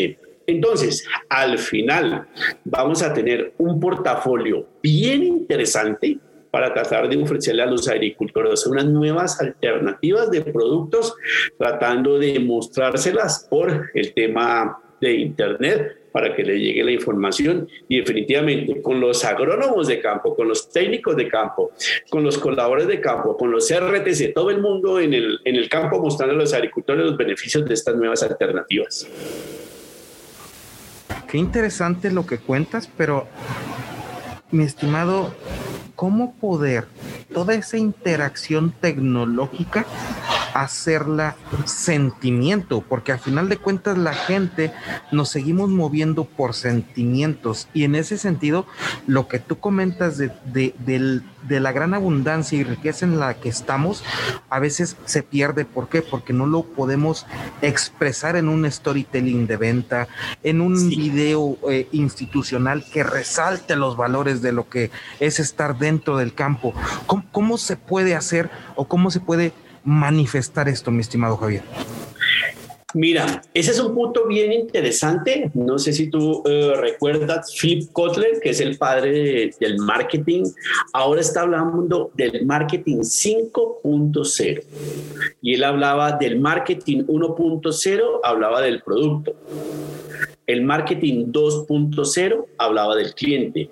Entonces, 0.46 1.08
al 1.30 1.58
final 1.58 2.28
vamos 2.66 3.02
a 3.02 3.14
tener 3.14 3.54
un 3.58 3.80
portafolio 3.80 4.68
bien 4.82 5.24
interesante 5.24 6.20
para 6.52 6.72
tratar 6.72 7.10
de 7.10 7.18
ofrecerle 7.18 7.64
a 7.64 7.66
los 7.66 7.88
agricultores 7.88 8.68
unas 8.68 8.86
nuevas 8.86 9.42
alternativas 9.42 10.30
de 10.30 10.42
productos, 10.42 11.16
tratando 11.58 12.20
de 12.20 12.40
mostrárselas 12.40 13.48
por 13.50 13.90
el 13.96 14.14
tema 14.14 14.80
de 15.02 15.14
Internet 15.16 16.04
para 16.12 16.36
que 16.36 16.44
le 16.44 16.60
llegue 16.60 16.84
la 16.84 16.92
información 16.92 17.68
y 17.90 17.98
definitivamente 17.98 18.84
con 18.84 19.00
los 19.00 19.26
agrónomos 19.26 19.88
de 19.88 20.00
campo, 20.00 20.36
con 20.36 20.48
los 20.48 20.70
técnicos 20.70 21.16
de 21.16 21.28
campo, 21.28 21.72
con 22.10 22.24
los 22.24 22.38
colaboradores 22.38 22.88
de 22.88 23.02
campo, 23.02 23.36
con 23.36 23.52
los 23.52 23.74
RTC, 23.74 24.32
todo 24.34 24.52
el 24.52 24.62
mundo 24.62 25.00
en 25.00 25.16
el, 25.16 25.40
en 25.44 25.56
el 25.56 25.68
campo 25.68 26.00
mostrando 26.00 26.36
a 26.36 26.38
los 26.38 26.54
agricultores 26.54 27.04
los 27.04 27.18
beneficios 27.18 27.66
de 27.66 27.74
estas 27.74 27.96
nuevas 27.96 28.22
alternativas. 28.22 29.08
Qué 31.28 31.38
interesante 31.38 32.12
lo 32.12 32.26
que 32.26 32.38
cuentas, 32.38 32.90
pero 32.98 33.28
mi 34.52 34.64
estimado, 34.64 35.34
¿cómo 35.96 36.34
poder 36.36 36.88
toda 37.34 37.56
esa 37.56 37.78
interacción 37.78 38.72
tecnológica 38.72 39.86
hacerla 40.54 41.36
sentimiento, 41.66 42.82
porque 42.82 43.12
al 43.12 43.20
final 43.20 43.50
de 43.50 43.58
cuentas 43.58 43.98
la 43.98 44.14
gente 44.14 44.72
nos 45.12 45.30
seguimos 45.30 45.70
moviendo 45.70 46.26
por 46.26 46.54
sentimientos 46.54 47.68
y 47.74 47.84
en 47.84 47.96
ese 47.96 48.18
sentido 48.18 48.66
lo 49.08 49.28
que 49.28 49.40
tú 49.40 49.60
comentas 49.60 50.18
de, 50.18 50.32
de, 50.46 51.60
la 51.60 51.72
gran 51.72 51.94
abundancia 51.94 52.58
y 52.58 52.64
riqueza 52.64 53.06
en 53.06 53.20
la 53.20 53.34
que 53.36 53.50
estamos, 53.50 54.04
a 54.50 54.60
veces 54.60 54.98
se 55.06 55.24
pierde. 55.24 55.66
¿Por 55.66 55.90
qué? 55.90 56.02
Porque 56.02 56.34
no 56.34 56.46
lo 56.46 56.64
podemos 56.64 57.26
expresar 57.62 58.36
en 58.36 58.48
un 58.48 58.70
storytelling 58.70 59.48
de 59.48 59.58
venta, 59.58 60.08
en 60.44 60.62
un 60.62 60.90
video 60.90 61.58
eh, 61.70 61.88
institucional 61.92 62.86
que 62.92 63.04
resalte 63.04 63.76
los 63.76 63.98
valores 63.98 64.42
de 64.42 64.52
lo 64.52 64.70
que 64.70 64.92
es 65.20 65.40
estar 65.40 65.78
dentro 65.78 66.18
del 66.18 66.34
campo. 66.34 66.74
¿Cómo, 67.06 67.26
cómo 67.32 67.58
se 67.58 67.76
puede 67.76 68.16
hacer 68.16 68.50
o 68.76 68.88
cómo 68.88 69.12
se 69.12 69.20
puede 69.20 69.54
manifestar 69.84 70.70
esto, 70.70 70.92
mi 70.92 71.02
estimado 71.02 71.38
Javier? 71.38 71.64
Mira, 72.96 73.42
ese 73.56 73.72
es 73.72 73.80
un 73.80 73.96
punto 73.96 74.28
bien 74.28 74.54
interesante. 74.54 75.50
No 75.56 75.80
sé 75.80 75.94
si 75.94 76.12
tú 76.12 76.44
eh, 76.46 76.74
recuerdas 76.78 77.52
Philip 77.60 77.92
Kotler, 77.92 78.40
que 78.40 78.52
es 78.52 78.60
el 78.60 78.78
padre 78.78 79.52
del 79.60 79.80
marketing. 79.80 80.44
Ahora 80.94 81.22
está 81.22 81.42
hablando 81.42 82.12
del 82.14 82.46
marketing 82.46 82.98
5.0. 82.98 84.64
Y 85.42 85.56
él 85.56 85.64
hablaba 85.64 86.12
del 86.12 86.40
marketing 86.40 87.06
1.0, 87.06 88.20
hablaba 88.24 88.62
del 88.62 88.84
producto. 88.84 89.34
El 90.46 90.62
marketing 90.62 91.32
2.0 91.32 92.46
hablaba 92.60 92.96
del 92.96 93.16
cliente 93.16 93.70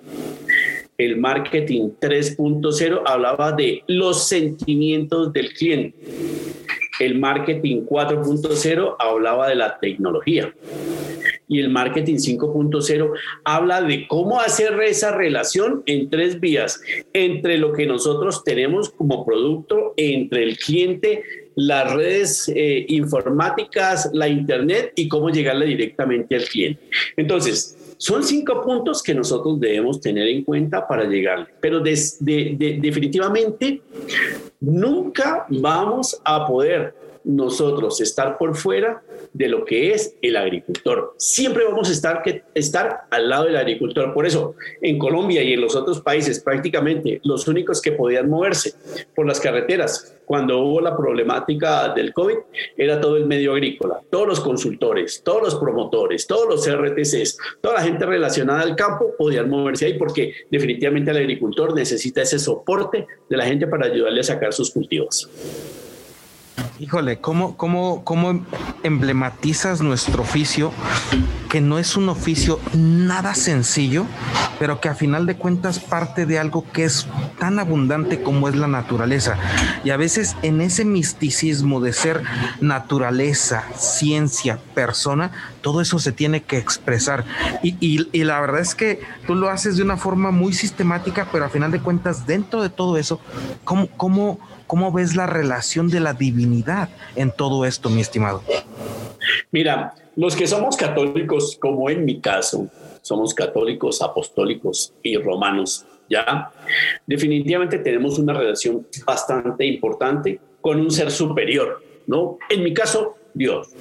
el 1.04 1.16
marketing 1.16 1.90
3.0 2.00 3.02
hablaba 3.04 3.52
de 3.52 3.82
los 3.86 4.28
sentimientos 4.28 5.32
del 5.32 5.52
cliente. 5.52 5.96
El 7.00 7.18
marketing 7.18 7.82
4.0 7.86 8.96
hablaba 8.98 9.48
de 9.48 9.54
la 9.56 9.78
tecnología. 9.80 10.54
Y 11.48 11.60
el 11.60 11.70
marketing 11.70 12.14
5.0 12.14 13.10
habla 13.44 13.82
de 13.82 14.06
cómo 14.06 14.40
hacer 14.40 14.80
esa 14.80 15.10
relación 15.10 15.82
en 15.86 16.08
tres 16.08 16.40
vías, 16.40 16.80
entre 17.12 17.58
lo 17.58 17.72
que 17.72 17.86
nosotros 17.86 18.44
tenemos 18.44 18.90
como 18.90 19.26
producto, 19.26 19.94
entre 19.96 20.44
el 20.44 20.56
cliente, 20.56 21.22
las 21.54 21.92
redes 21.92 22.50
eh, 22.54 22.86
informáticas, 22.88 24.10
la 24.12 24.28
internet 24.28 24.92
y 24.96 25.08
cómo 25.08 25.30
llegarle 25.30 25.66
directamente 25.66 26.36
al 26.36 26.44
cliente. 26.44 26.82
Entonces, 27.16 27.76
son 28.02 28.22
cinco 28.24 28.60
puntos 28.62 29.00
que 29.00 29.14
nosotros 29.14 29.60
debemos 29.60 30.00
tener 30.00 30.26
en 30.26 30.42
cuenta 30.42 30.88
para 30.88 31.04
llegar, 31.04 31.46
pero 31.60 31.78
definitivamente 31.78 33.80
nunca 34.58 35.46
vamos 35.48 36.20
a 36.24 36.44
poder 36.44 36.96
nosotros 37.24 38.00
estar 38.00 38.38
por 38.38 38.56
fuera 38.56 39.02
de 39.32 39.48
lo 39.48 39.64
que 39.64 39.92
es 39.92 40.16
el 40.22 40.36
agricultor. 40.36 41.14
Siempre 41.16 41.64
vamos 41.64 41.88
a 41.88 41.92
estar, 41.92 42.22
que, 42.22 42.42
estar 42.54 43.02
al 43.10 43.28
lado 43.28 43.44
del 43.44 43.56
agricultor. 43.56 44.12
Por 44.12 44.26
eso, 44.26 44.54
en 44.80 44.98
Colombia 44.98 45.42
y 45.42 45.52
en 45.52 45.60
los 45.60 45.76
otros 45.76 46.00
países, 46.00 46.40
prácticamente 46.40 47.20
los 47.24 47.48
únicos 47.48 47.80
que 47.80 47.92
podían 47.92 48.28
moverse 48.28 48.74
por 49.14 49.26
las 49.26 49.40
carreteras 49.40 50.16
cuando 50.24 50.60
hubo 50.60 50.80
la 50.80 50.96
problemática 50.96 51.92
del 51.92 52.12
COVID, 52.12 52.36
era 52.76 53.00
todo 53.00 53.16
el 53.16 53.26
medio 53.26 53.52
agrícola, 53.52 54.00
todos 54.10 54.26
los 54.26 54.40
consultores, 54.40 55.22
todos 55.22 55.42
los 55.42 55.54
promotores, 55.56 56.26
todos 56.26 56.48
los 56.48 56.66
RTCs, 56.66 57.36
toda 57.60 57.74
la 57.74 57.82
gente 57.82 58.06
relacionada 58.06 58.62
al 58.62 58.76
campo 58.76 59.14
podían 59.18 59.50
moverse 59.50 59.86
ahí 59.86 59.94
porque 59.98 60.32
definitivamente 60.50 61.10
el 61.10 61.18
agricultor 61.18 61.74
necesita 61.74 62.22
ese 62.22 62.38
soporte 62.38 63.06
de 63.28 63.36
la 63.36 63.44
gente 63.44 63.66
para 63.66 63.86
ayudarle 63.86 64.20
a 64.20 64.24
sacar 64.24 64.52
sus 64.52 64.70
cultivos. 64.70 65.28
Híjole, 66.78 67.20
¿cómo, 67.20 67.56
cómo, 67.56 68.02
¿cómo 68.04 68.44
emblematizas 68.82 69.80
nuestro 69.82 70.22
oficio? 70.22 70.72
Que 71.48 71.60
no 71.60 71.78
es 71.78 71.96
un 71.96 72.08
oficio 72.08 72.58
nada 72.74 73.34
sencillo, 73.34 74.04
pero 74.58 74.80
que 74.80 74.88
a 74.88 74.94
final 74.94 75.26
de 75.26 75.36
cuentas 75.36 75.78
parte 75.78 76.26
de 76.26 76.38
algo 76.38 76.64
que 76.72 76.84
es 76.84 77.06
tan 77.38 77.58
abundante 77.58 78.22
como 78.22 78.48
es 78.48 78.56
la 78.56 78.66
naturaleza. 78.66 79.36
Y 79.84 79.90
a 79.90 79.96
veces 79.96 80.34
en 80.42 80.60
ese 80.60 80.84
misticismo 80.84 81.80
de 81.80 81.92
ser 81.92 82.22
naturaleza, 82.60 83.64
ciencia, 83.76 84.58
persona, 84.74 85.30
todo 85.60 85.80
eso 85.80 85.98
se 85.98 86.10
tiene 86.12 86.42
que 86.42 86.58
expresar. 86.58 87.24
Y, 87.62 87.76
y, 87.80 88.24
la 88.24 88.40
verdad 88.40 88.60
es 88.60 88.74
que 88.74 89.00
tú 89.26 89.34
lo 89.34 89.50
haces 89.50 89.76
de 89.76 89.82
una 89.82 89.96
forma 89.96 90.30
muy 90.30 90.52
sistemática, 90.52 91.28
pero 91.30 91.44
a 91.44 91.48
final 91.48 91.70
de 91.70 91.80
cuentas, 91.80 92.26
dentro 92.26 92.62
de 92.62 92.70
todo 92.70 92.96
eso, 92.96 93.20
¿cómo, 93.64 93.86
cómo 93.96 94.40
¿Cómo 94.72 94.90
ves 94.90 95.16
la 95.16 95.26
relación 95.26 95.90
de 95.90 96.00
la 96.00 96.14
divinidad 96.14 96.88
en 97.14 97.30
todo 97.30 97.66
esto, 97.66 97.90
mi 97.90 98.00
estimado? 98.00 98.42
Mira, 99.50 99.92
los 100.16 100.34
que 100.34 100.46
somos 100.46 100.78
católicos, 100.78 101.58
como 101.60 101.90
en 101.90 102.06
mi 102.06 102.22
caso, 102.22 102.70
somos 103.02 103.34
católicos, 103.34 104.00
apostólicos 104.00 104.94
y 105.02 105.18
romanos, 105.18 105.84
¿ya? 106.08 106.50
Definitivamente 107.06 107.80
tenemos 107.80 108.18
una 108.18 108.32
relación 108.32 108.86
bastante 109.04 109.66
importante 109.66 110.40
con 110.62 110.80
un 110.80 110.90
ser 110.90 111.10
superior, 111.10 111.84
¿no? 112.06 112.38
En 112.48 112.62
mi 112.62 112.72
caso, 112.72 113.18
Dios. 113.34 113.74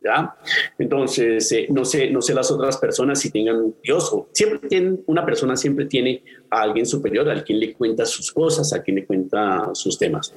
¿Ya? 0.00 0.36
Entonces, 0.78 1.50
eh, 1.50 1.66
no, 1.70 1.84
sé, 1.84 2.08
no 2.10 2.22
sé 2.22 2.32
las 2.32 2.50
otras 2.52 2.76
personas 2.76 3.20
si 3.20 3.30
tengan 3.30 3.74
Dios 3.82 4.10
o 4.12 4.28
siempre 4.32 4.68
tienen, 4.68 5.02
una 5.06 5.26
persona 5.26 5.56
siempre 5.56 5.86
tiene 5.86 6.22
a 6.50 6.62
alguien 6.62 6.86
superior, 6.86 7.28
al 7.28 7.42
quien 7.42 7.58
le 7.58 7.74
cuenta 7.74 8.06
sus 8.06 8.32
cosas, 8.32 8.72
a 8.72 8.82
quien 8.82 8.96
le 8.96 9.06
cuenta 9.06 9.70
sus 9.72 9.98
temas. 9.98 10.32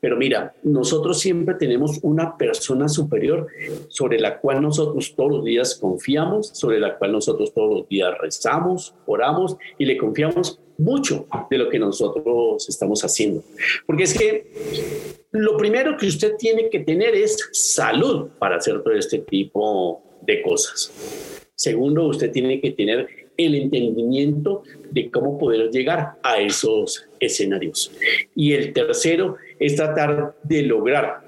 Pero 0.00 0.16
mira, 0.16 0.54
nosotros 0.62 1.18
siempre 1.20 1.54
tenemos 1.54 1.98
una 2.02 2.36
persona 2.36 2.86
superior 2.86 3.46
sobre 3.88 4.20
la 4.20 4.38
cual 4.38 4.60
nosotros 4.60 5.14
todos 5.16 5.30
los 5.32 5.44
días 5.44 5.76
confiamos, 5.76 6.48
sobre 6.48 6.78
la 6.78 6.98
cual 6.98 7.12
nosotros 7.12 7.54
todos 7.54 7.78
los 7.78 7.88
días 7.88 8.12
rezamos, 8.20 8.94
oramos 9.06 9.56
y 9.78 9.86
le 9.86 9.96
confiamos 9.96 10.60
mucho 10.78 11.26
de 11.50 11.58
lo 11.58 11.68
que 11.68 11.78
nosotros 11.78 12.68
estamos 12.68 13.04
haciendo. 13.04 13.42
Porque 13.84 14.04
es 14.04 14.16
que 14.16 14.50
lo 15.32 15.56
primero 15.56 15.96
que 15.96 16.06
usted 16.06 16.36
tiene 16.36 16.70
que 16.70 16.80
tener 16.80 17.14
es 17.14 17.48
salud 17.52 18.28
para 18.38 18.56
hacer 18.56 18.82
todo 18.82 18.94
este 18.94 19.18
tipo 19.18 20.02
de 20.22 20.42
cosas. 20.42 20.92
Segundo, 21.54 22.06
usted 22.06 22.30
tiene 22.30 22.60
que 22.60 22.70
tener 22.70 23.28
el 23.36 23.54
entendimiento 23.54 24.62
de 24.90 25.10
cómo 25.10 25.38
poder 25.38 25.70
llegar 25.70 26.18
a 26.22 26.38
esos 26.38 27.08
escenarios. 27.20 27.92
Y 28.34 28.52
el 28.52 28.72
tercero 28.72 29.36
es 29.58 29.76
tratar 29.76 30.36
de 30.42 30.62
lograr 30.62 31.24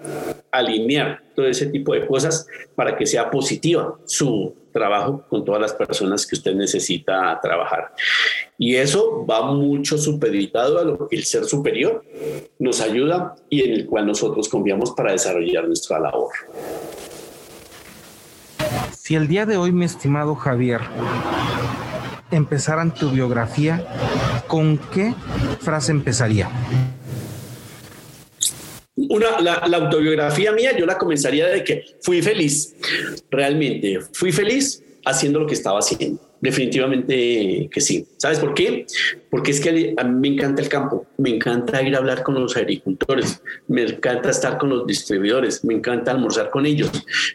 alinear 0.51 1.23
todo 1.41 1.49
ese 1.49 1.67
tipo 1.67 1.95
de 1.95 2.07
cosas 2.07 2.47
para 2.75 2.97
que 2.97 3.07
sea 3.07 3.31
positiva 3.31 3.97
su 4.05 4.55
trabajo 4.73 5.25
con 5.29 5.43
todas 5.43 5.61
las 5.61 5.73
personas 5.73 6.27
que 6.27 6.37
usted 6.37 6.55
necesita 6.55 7.39
trabajar. 7.43 7.93
Y 8.59 8.77
eso 8.77 9.25
va 9.27 9.51
mucho 9.53 9.97
supeditado 9.97 10.79
a 10.79 10.85
lo 10.85 11.09
que 11.09 11.17
el 11.17 11.25
ser 11.25 11.45
superior 11.45 12.05
nos 12.59 12.83
ayuda 12.83 13.35
y 13.49 13.63
en 13.63 13.73
el 13.73 13.87
cual 13.87 14.07
nosotros 14.07 14.49
confiamos 14.51 14.93
para 14.93 15.13
desarrollar 15.13 15.67
nuestra 15.67 15.99
labor. 15.99 16.31
Si 18.93 19.15
el 19.15 19.27
día 19.27 19.47
de 19.47 19.57
hoy, 19.57 19.73
mi 19.73 19.87
estimado 19.87 20.35
Javier, 20.35 20.83
empezaran 22.31 22.95
tu 22.95 23.11
biografía, 23.11 24.45
¿con 24.47 24.79
qué 24.93 25.15
frase 25.61 25.91
empezaría? 25.91 26.51
Una, 28.97 29.41
la, 29.41 29.67
la, 29.67 29.77
autobiografía 29.79 30.53
mía 30.53 30.77
yo 30.77 30.85
la 30.85 30.99
comenzaría 30.99 31.47
de 31.47 31.65
que 31.65 31.85
fui 32.03 32.21
feliz, 32.21 32.75
realmente, 33.31 34.01
fui 34.13 34.31
feliz 34.33 34.83
haciendo 35.05 35.41
lo 35.41 35.47
que 35.47 35.55
estaba 35.55 35.79
haciendo. 35.79 36.30
Definitivamente 36.41 37.69
que 37.71 37.81
sí. 37.81 38.07
¿Sabes 38.17 38.39
por 38.39 38.55
qué? 38.55 38.87
Porque 39.29 39.51
es 39.51 39.61
que 39.61 39.95
a 39.97 40.05
mí 40.05 40.21
me 40.21 40.29
encanta 40.35 40.63
el 40.63 40.69
campo, 40.69 41.07
me 41.19 41.31
encanta 41.31 41.83
ir 41.83 41.95
a 41.95 41.99
hablar 41.99 42.23
con 42.23 42.35
los 42.35 42.57
agricultores, 42.57 43.43
me 43.69 43.83
encanta 43.83 44.31
estar 44.31 44.59
con 44.59 44.71
los 44.71 44.87
distribuidores, 44.87 45.65
me 45.65 45.75
encanta 45.75 46.11
almorzar 46.11 46.51
con 46.51 46.67
ellos, 46.67 46.91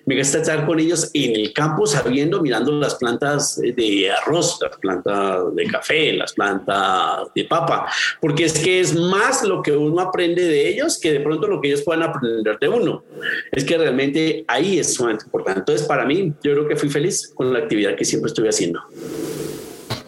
me 0.06 0.16
encanta 0.16 0.40
estar 0.40 0.66
con 0.66 0.80
ellos 0.80 1.12
en 1.14 1.36
el 1.36 1.54
campo 1.54 1.86
sabiendo, 1.86 2.42
mirando 2.42 2.72
las 2.74 2.96
plantas 2.96 3.62
de 3.62 4.12
arroz, 4.12 4.60
las 4.62 4.78
plantas 4.78 5.56
de 5.56 5.68
café, 5.68 6.14
las 6.14 6.34
plantas 6.34 7.28
de 7.34 7.46
papa, 7.46 7.88
porque 8.20 8.46
es 8.46 8.60
que 8.60 8.80
es 8.80 8.96
más 8.96 9.44
lo 9.44 9.62
que 9.62 9.72
uno 9.72 10.02
aprende 10.02 10.44
de 10.44 10.68
ellos 10.68 11.00
que 11.00 11.14
de 11.14 11.20
pronto 11.20 11.48
lo 11.48 11.62
que 11.62 11.70
ellos 11.70 11.84
puedan 11.84 12.04
aprender 12.04 12.58
de 12.60 12.68
uno. 12.68 13.04
Es 13.52 13.64
que 13.64 13.78
realmente 13.78 14.44
ahí 14.48 14.80
es 14.80 14.94
sumamente 14.94 15.26
importante. 15.26 15.60
Entonces, 15.60 15.88
para 15.88 16.06
mí, 16.06 16.34
yo 16.44 16.54
creo 16.54 16.68
que 16.68 16.76
fui 16.76 16.90
feliz 16.90 17.32
con 17.34 17.54
la 17.54 17.60
actividad 17.60 17.96
que 17.96 18.06
siempre 18.06 18.30
estuve 18.30 18.50
haciendo. 18.50 18.82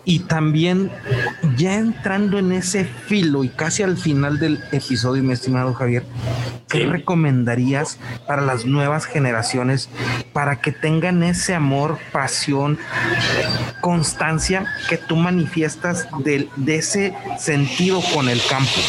Y 0.09 0.19
también, 0.19 0.89
ya 1.57 1.75
entrando 1.75 2.39
en 2.39 2.53
ese 2.53 2.85
filo 2.85 3.43
y 3.43 3.49
casi 3.49 3.83
al 3.83 3.97
final 3.97 4.39
del 4.39 4.57
episodio, 4.71 5.21
mi 5.21 5.33
estimado 5.33 5.73
Javier, 5.73 6.03
¿qué 6.69 6.85
recomendarías 6.85 7.99
para 8.25 8.41
las 8.41 8.63
nuevas 8.63 9.05
generaciones 9.05 9.89
para 10.31 10.61
que 10.61 10.71
tengan 10.71 11.23
ese 11.23 11.55
amor, 11.55 11.97
pasión, 12.13 12.79
constancia 13.81 14.65
que 14.89 14.95
tú 14.95 15.17
manifiestas 15.17 16.07
de, 16.23 16.47
de 16.55 16.75
ese 16.77 17.13
sentido 17.37 17.99
con 18.13 18.29
el 18.29 18.39
campo? 18.49 18.79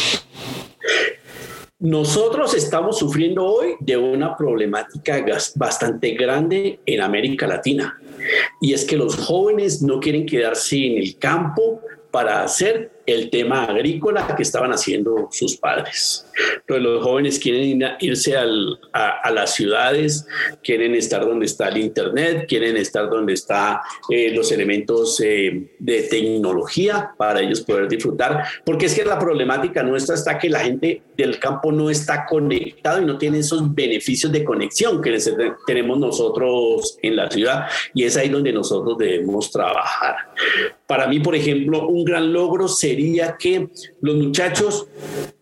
Nosotros 1.79 2.53
estamos 2.53 2.97
sufriendo 2.97 3.45
hoy 3.45 3.75
de 3.81 3.97
una 3.97 4.37
problemática 4.37 5.21
bastante 5.55 6.11
grande 6.11 6.79
en 6.85 7.01
América 7.01 7.45
Latina 7.45 7.99
y 8.61 8.73
es 8.73 8.85
que 8.85 8.97
los 8.97 9.15
jóvenes 9.15 9.81
no 9.81 9.99
quieren 9.99 10.25
quedarse 10.25 10.77
en 10.77 10.97
el 10.97 11.17
campo 11.17 11.81
para 12.11 12.43
hacer 12.43 12.98
el 13.09 13.29
tema 13.29 13.65
agrícola 13.65 14.35
que 14.35 14.43
estaban 14.43 14.71
haciendo 14.71 15.29
sus 15.31 15.57
padres. 15.57 16.25
Entonces 16.55 16.83
los 16.83 17.03
jóvenes 17.03 17.39
quieren 17.39 17.83
irse 17.99 18.37
a, 18.37 18.45
las 19.31 19.53
ciudades, 19.53 20.25
quieren 20.63 20.95
estar 20.95 21.25
donde 21.25 21.45
está 21.45 21.69
el 21.69 21.77
Internet, 21.77 22.45
quieren 22.47 22.77
estar 22.77 23.09
donde 23.09 23.33
están 23.33 23.77
eh, 24.09 24.31
los 24.33 24.51
elementos 24.51 25.19
eh, 25.21 25.69
de 25.77 26.01
tecnología 26.03 27.11
para 27.17 27.41
ellos 27.41 27.61
poder 27.61 27.87
disfrutar, 27.87 28.43
porque 28.65 28.85
es 28.85 28.95
que 28.95 29.05
la 29.05 29.19
problemática 29.19 29.83
nuestra 29.83 30.15
está 30.15 30.37
que 30.37 30.49
la 30.49 30.59
gente 30.59 31.01
del 31.17 31.39
campo 31.39 31.71
no 31.71 31.89
está 31.89 32.25
conectado 32.25 33.01
y 33.01 33.05
no 33.05 33.17
tiene 33.17 33.39
esos 33.39 33.73
beneficios 33.73 34.31
de 34.31 34.43
conexión 34.43 35.01
que 35.01 35.17
tenemos 35.65 35.99
nosotros 35.99 36.97
en 37.01 37.15
la 37.15 37.29
ciudad 37.29 37.67
y 37.93 38.03
es 38.03 38.17
ahí 38.17 38.29
donde 38.29 38.53
nosotros 38.53 38.97
debemos 38.97 39.51
trabajar. 39.51 40.15
Para 40.89 41.05
mí, 41.05 41.19
por 41.19 41.35
ejemplo, 41.35 41.87
un 41.87 42.03
gran 42.03 42.33
logro 42.33 42.67
sería 42.67 43.37
que 43.37 43.69
los 44.01 44.15
muchachos 44.15 44.87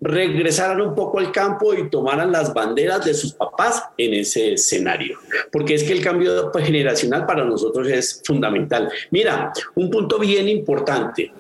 regresaran 0.02 0.82
un 0.82 0.94
poco 0.94 1.20
al 1.20 1.32
campo 1.32 1.74
y 1.74 1.90
tomaran 1.90 2.34
las 2.34 2.54
banderas 2.54 3.06
de 3.06 3.14
sus 3.14 3.32
papás 3.32 3.82
en 3.98 4.14
ese 4.14 4.56
escenario, 4.56 5.18
porque 5.50 5.76
es 5.76 5.86
que 5.86 5.94
el 5.94 6.04
cambio 6.04 6.52
generacional 6.52 7.26
para 7.26 7.46
nosotros 7.46 7.88
es 7.88 8.22
fundamental. 8.26 8.92
Mira, 9.10 9.54
un 9.76 9.90
punto 9.90 10.20
bien 10.20 10.50
importante. 10.50 11.32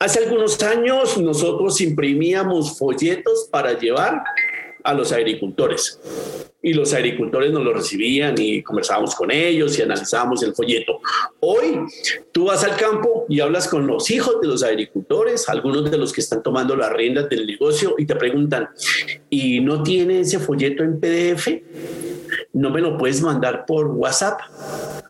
Hace 0.00 0.24
algunos 0.24 0.60
años 0.64 1.18
nosotros 1.18 1.80
imprimíamos 1.80 2.76
folletos 2.76 3.48
para 3.48 3.78
llevar 3.78 4.24
a 4.84 4.94
los 4.94 5.12
agricultores 5.12 6.00
y 6.60 6.74
los 6.74 6.92
agricultores 6.92 7.52
nos 7.52 7.62
lo 7.62 7.72
recibían 7.72 8.34
y 8.36 8.62
conversábamos 8.62 9.14
con 9.14 9.30
ellos 9.30 9.78
y 9.78 9.82
analizábamos 9.82 10.42
el 10.42 10.54
folleto. 10.54 11.00
Hoy 11.40 11.80
tú 12.32 12.46
vas 12.46 12.64
al 12.64 12.76
campo 12.76 13.26
y 13.28 13.40
hablas 13.40 13.68
con 13.68 13.86
los 13.86 14.10
hijos 14.10 14.40
de 14.40 14.48
los 14.48 14.62
agricultores, 14.62 15.48
algunos 15.48 15.88
de 15.90 15.96
los 15.96 16.12
que 16.12 16.20
están 16.20 16.42
tomando 16.42 16.74
las 16.74 16.92
riendas 16.92 17.28
del 17.28 17.46
negocio 17.46 17.94
y 17.96 18.06
te 18.06 18.16
preguntan, 18.16 18.68
¿y 19.30 19.60
no 19.60 19.82
tiene 19.82 20.20
ese 20.20 20.40
folleto 20.40 20.82
en 20.82 20.98
PDF? 20.98 21.48
¿No 22.52 22.70
me 22.70 22.80
lo 22.80 22.98
puedes 22.98 23.22
mandar 23.22 23.64
por 23.66 23.86
WhatsApp? 23.86 24.40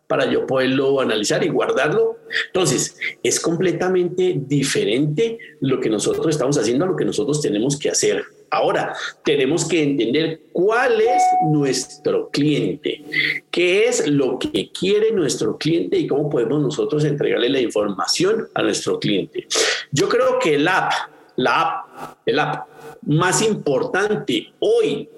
para 0.07 0.25
yo 0.33 0.47
poderlo 0.47 1.03
analizar 1.03 1.45
y 1.45 1.51
guardarlo. 1.51 2.17
Entonces, 2.47 2.97
es 3.23 3.39
completamente 3.39 4.37
diferente 4.39 5.39
lo 5.61 5.79
que 5.81 5.91
nosotros 5.91 6.29
estamos 6.29 6.57
haciendo 6.57 6.87
a 6.87 6.89
lo 6.89 6.97
que 6.97 7.05
nosotros 7.05 7.43
tenemos 7.43 7.79
que 7.79 7.91
hacer 7.91 8.25
Ahora, 8.51 8.95
tenemos 9.25 9.67
que 9.67 9.83
entender 9.83 10.41
cuál 10.53 11.01
es 11.01 11.23
nuestro 11.51 12.31
cliente, 12.31 13.05
qué 13.51 13.87
es 13.87 14.07
lo 14.07 14.39
que 14.39 14.71
quiere 14.71 15.13
nuestro 15.13 15.59
cliente 15.59 15.99
y 15.99 16.07
cómo 16.07 16.31
podemos 16.31 16.61
nosotros 16.61 17.05
entregarle 17.05 17.49
la 17.49 17.61
información 17.61 18.49
a 18.55 18.63
nuestro 18.63 18.99
cliente. 18.99 19.47
Yo 19.93 20.09
creo 20.09 20.39
que 20.39 20.55
el 20.55 20.67
app, 20.67 20.93
la 21.37 21.61
app, 21.61 22.19
el 22.27 22.39
app 22.39 22.69
más 23.03 23.43
importante 23.43 24.53
hoy 24.59 25.09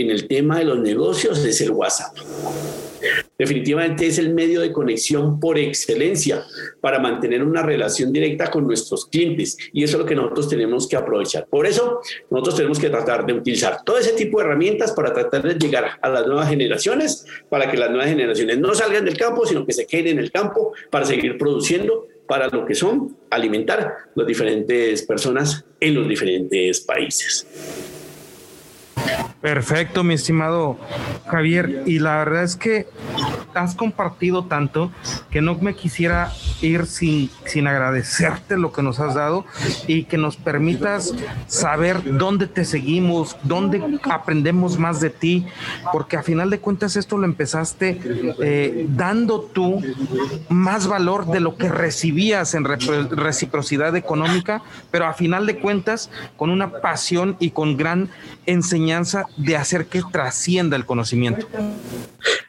en 0.00 0.10
el 0.10 0.26
tema 0.26 0.58
de 0.58 0.64
los 0.64 0.78
negocios 0.80 1.44
es 1.44 1.60
el 1.60 1.70
WhatsApp. 1.70 2.16
Definitivamente 3.38 4.06
es 4.06 4.18
el 4.18 4.34
medio 4.34 4.60
de 4.60 4.72
conexión 4.72 5.38
por 5.38 5.58
excelencia 5.58 6.44
para 6.80 6.98
mantener 6.98 7.42
una 7.42 7.62
relación 7.62 8.12
directa 8.12 8.50
con 8.50 8.66
nuestros 8.66 9.06
clientes 9.06 9.56
y 9.72 9.84
eso 9.84 9.96
es 9.96 10.00
lo 10.00 10.06
que 10.06 10.16
nosotros 10.16 10.48
tenemos 10.48 10.88
que 10.88 10.96
aprovechar. 10.96 11.46
Por 11.46 11.66
eso 11.66 12.00
nosotros 12.30 12.56
tenemos 12.56 12.78
que 12.78 12.90
tratar 12.90 13.24
de 13.24 13.34
utilizar 13.34 13.84
todo 13.84 13.98
ese 13.98 14.12
tipo 14.12 14.38
de 14.38 14.46
herramientas 14.46 14.92
para 14.92 15.12
tratar 15.12 15.42
de 15.42 15.54
llegar 15.54 15.98
a 16.02 16.08
las 16.08 16.26
nuevas 16.26 16.48
generaciones, 16.48 17.24
para 17.48 17.70
que 17.70 17.76
las 17.76 17.90
nuevas 17.90 18.08
generaciones 18.08 18.58
no 18.58 18.74
salgan 18.74 19.04
del 19.04 19.16
campo, 19.16 19.46
sino 19.46 19.64
que 19.64 19.72
se 19.72 19.86
queden 19.86 20.08
en 20.08 20.18
el 20.18 20.32
campo 20.32 20.72
para 20.90 21.04
seguir 21.04 21.38
produciendo 21.38 22.06
para 22.26 22.48
lo 22.48 22.66
que 22.66 22.74
son 22.74 23.16
alimentar 23.30 23.94
las 24.14 24.26
diferentes 24.26 25.02
personas 25.02 25.64
en 25.80 25.94
los 25.94 26.06
diferentes 26.06 26.80
países. 26.80 27.46
Perfecto, 29.40 30.02
mi 30.02 30.14
estimado 30.14 30.78
Javier. 31.26 31.84
Y 31.86 32.00
la 32.00 32.16
verdad 32.16 32.42
es 32.42 32.56
que 32.56 32.88
has 33.54 33.74
compartido 33.74 34.44
tanto 34.44 34.90
que 35.30 35.40
no 35.40 35.54
me 35.56 35.74
quisiera 35.74 36.32
ir 36.60 36.86
sin, 36.86 37.30
sin 37.44 37.66
agradecerte 37.66 38.56
lo 38.56 38.72
que 38.72 38.82
nos 38.82 39.00
has 39.00 39.14
dado 39.14 39.44
y 39.86 40.04
que 40.04 40.18
nos 40.18 40.36
permitas 40.36 41.14
saber 41.46 42.18
dónde 42.18 42.46
te 42.46 42.64
seguimos, 42.64 43.36
dónde 43.42 44.00
aprendemos 44.10 44.78
más 44.78 45.00
de 45.00 45.10
ti, 45.10 45.46
porque 45.92 46.16
a 46.16 46.22
final 46.22 46.50
de 46.50 46.60
cuentas 46.60 46.96
esto 46.96 47.16
lo 47.16 47.24
empezaste 47.24 48.00
eh, 48.40 48.86
dando 48.90 49.40
tú 49.40 49.82
más 50.48 50.86
valor 50.86 51.26
de 51.26 51.40
lo 51.40 51.56
que 51.56 51.68
recibías 51.68 52.54
en 52.54 52.64
reciprocidad 52.64 53.94
económica, 53.96 54.62
pero 54.90 55.06
a 55.06 55.14
final 55.14 55.46
de 55.46 55.58
cuentas 55.58 56.10
con 56.36 56.50
una 56.50 56.80
pasión 56.80 57.36
y 57.38 57.50
con 57.50 57.76
gran 57.76 58.08
enseñanza 58.46 59.27
de 59.36 59.56
hacer 59.56 59.86
que 59.86 60.02
trascienda 60.10 60.76
el 60.76 60.84
conocimiento. 60.84 61.46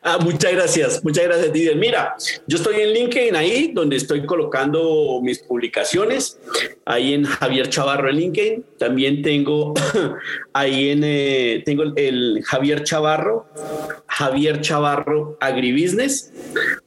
Ah, 0.01 0.17
muchas 0.19 0.51
gracias, 0.53 1.03
muchas 1.03 1.25
gracias, 1.25 1.53
Didier. 1.53 1.75
Mira, 1.75 2.15
yo 2.47 2.57
estoy 2.57 2.81
en 2.81 2.93
LinkedIn 2.93 3.35
ahí, 3.35 3.71
donde 3.73 3.97
estoy 3.97 4.25
colocando 4.25 5.19
mis 5.21 5.39
publicaciones, 5.39 6.39
ahí 6.85 7.13
en 7.13 7.25
Javier 7.25 7.69
Chavarro 7.69 8.09
en 8.09 8.15
LinkedIn. 8.15 8.65
También 8.77 9.21
tengo 9.21 9.73
ahí 10.53 10.89
en, 10.89 11.01
eh, 11.03 11.61
tengo 11.65 11.83
el 11.95 12.41
Javier 12.45 12.83
Chavarro, 12.83 13.47
Javier 14.07 14.61
Chavarro 14.61 15.37
Agribusiness, 15.39 16.31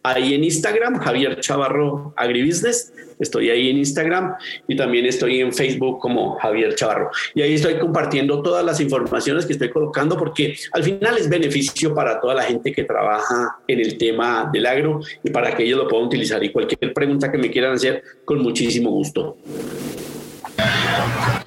ahí 0.02 0.34
en 0.34 0.44
Instagram, 0.44 0.98
Javier 0.98 1.40
Chavarro 1.40 2.14
Agribusiness. 2.16 2.92
Estoy 3.22 3.50
ahí 3.50 3.70
en 3.70 3.78
Instagram 3.78 4.34
y 4.68 4.76
también 4.76 5.06
estoy 5.06 5.40
en 5.40 5.52
Facebook 5.52 6.00
como 6.00 6.38
Javier 6.38 6.74
Chavarro. 6.74 7.10
Y 7.34 7.42
ahí 7.42 7.54
estoy 7.54 7.78
compartiendo 7.78 8.42
todas 8.42 8.64
las 8.64 8.80
informaciones 8.80 9.46
que 9.46 9.52
estoy 9.54 9.70
colocando 9.70 10.16
porque 10.18 10.54
al 10.72 10.82
final 10.82 11.16
es 11.16 11.28
beneficio 11.28 11.94
para 11.94 12.20
toda 12.20 12.34
la 12.34 12.42
gente 12.42 12.72
que 12.72 12.84
trabaja 12.84 13.56
en 13.66 13.80
el 13.80 13.96
tema 13.96 14.50
del 14.52 14.66
agro 14.66 15.00
y 15.22 15.30
para 15.30 15.54
que 15.54 15.62
ellos 15.64 15.78
lo 15.78 15.88
puedan 15.88 16.06
utilizar. 16.06 16.42
Y 16.42 16.50
cualquier 16.50 16.92
pregunta 16.92 17.30
que 17.30 17.38
me 17.38 17.50
quieran 17.50 17.74
hacer, 17.74 18.02
con 18.24 18.42
muchísimo 18.42 18.90
gusto. 18.90 19.36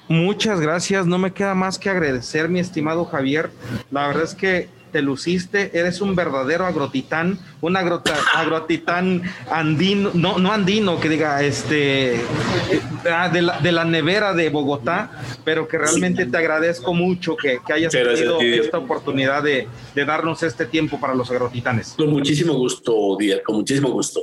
Muchas 0.08 0.60
gracias. 0.60 1.06
No 1.06 1.18
me 1.18 1.32
queda 1.32 1.54
más 1.54 1.78
que 1.78 1.90
agradecer, 1.90 2.48
mi 2.48 2.60
estimado 2.60 3.04
Javier. 3.04 3.50
La 3.90 4.06
verdad 4.08 4.24
es 4.24 4.34
que 4.34 4.68
te 4.92 5.02
luciste, 5.02 5.70
eres 5.78 6.00
un 6.00 6.14
verdadero 6.14 6.66
agrotitán, 6.66 7.38
un 7.60 7.76
agrotitán 8.34 9.22
andino, 9.50 10.10
no, 10.14 10.38
no 10.38 10.52
andino, 10.52 11.00
que 11.00 11.08
diga, 11.08 11.42
este, 11.42 12.20
ah, 13.10 13.28
de 13.28 13.42
la, 13.42 13.60
de 13.60 13.72
la 13.72 13.84
nevera 13.84 14.34
de 14.34 14.48
Bogotá, 14.48 15.10
pero 15.44 15.68
que 15.68 15.78
realmente 15.78 16.26
te 16.26 16.36
agradezco 16.36 16.94
mucho 16.94 17.36
que, 17.36 17.58
que 17.66 17.72
hayas 17.72 17.92
tenido 17.92 18.40
esta 18.40 18.78
oportunidad 18.78 19.42
de, 19.42 19.68
de, 19.94 20.04
darnos 20.04 20.42
este 20.42 20.66
tiempo 20.66 20.98
para 21.00 21.14
los 21.14 21.30
agrotitanes. 21.30 21.94
Con 21.96 22.10
muchísimo 22.10 22.54
gusto, 22.54 23.16
Díaz, 23.18 23.40
con 23.44 23.56
muchísimo 23.56 23.90
gusto. 23.90 24.22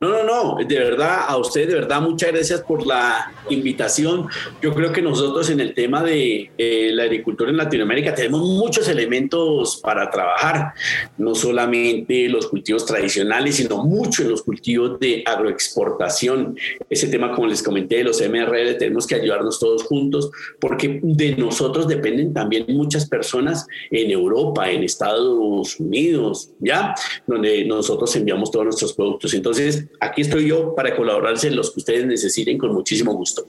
No, 0.00 0.10
no, 0.10 0.22
no, 0.22 0.64
de 0.64 0.78
verdad, 0.78 1.24
a 1.26 1.36
usted 1.38 1.66
de 1.66 1.74
verdad 1.74 2.00
muchas 2.00 2.30
gracias 2.30 2.60
por 2.60 2.86
la 2.86 3.32
invitación. 3.50 4.28
Yo 4.62 4.72
creo 4.72 4.92
que 4.92 5.02
nosotros 5.02 5.50
en 5.50 5.58
el 5.58 5.74
tema 5.74 6.04
de 6.04 6.52
eh, 6.56 6.90
la 6.92 7.02
agricultura 7.02 7.50
en 7.50 7.56
Latinoamérica 7.56 8.14
tenemos 8.14 8.42
muchos 8.42 8.88
elementos 8.88 9.77
para 9.78 10.10
trabajar, 10.10 10.74
no 11.16 11.34
solamente 11.34 12.28
los 12.28 12.46
cultivos 12.46 12.84
tradicionales, 12.86 13.56
sino 13.56 13.84
mucho 13.84 14.22
en 14.22 14.30
los 14.30 14.42
cultivos 14.42 14.98
de 15.00 15.22
agroexportación. 15.26 16.56
Ese 16.88 17.08
tema, 17.08 17.32
como 17.32 17.48
les 17.48 17.62
comenté, 17.62 17.96
de 17.96 18.04
los 18.04 18.20
MRL, 18.20 18.76
tenemos 18.78 19.06
que 19.06 19.14
ayudarnos 19.14 19.58
todos 19.58 19.84
juntos 19.84 20.30
porque 20.60 21.00
de 21.02 21.36
nosotros 21.36 21.88
dependen 21.88 22.32
también 22.32 22.66
muchas 22.68 23.08
personas 23.08 23.66
en 23.90 24.10
Europa, 24.10 24.70
en 24.70 24.82
Estados 24.82 25.78
Unidos, 25.80 26.50
¿ya? 26.60 26.94
Donde 27.26 27.64
nosotros 27.64 28.14
enviamos 28.16 28.50
todos 28.50 28.64
nuestros 28.66 28.92
productos. 28.92 29.34
Entonces, 29.34 29.86
aquí 30.00 30.22
estoy 30.22 30.48
yo 30.48 30.74
para 30.74 30.94
colaborarse 30.96 31.48
en 31.48 31.56
los 31.56 31.70
que 31.70 31.80
ustedes 31.80 32.06
necesiten 32.06 32.58
con 32.58 32.72
muchísimo 32.72 33.12
gusto. 33.14 33.44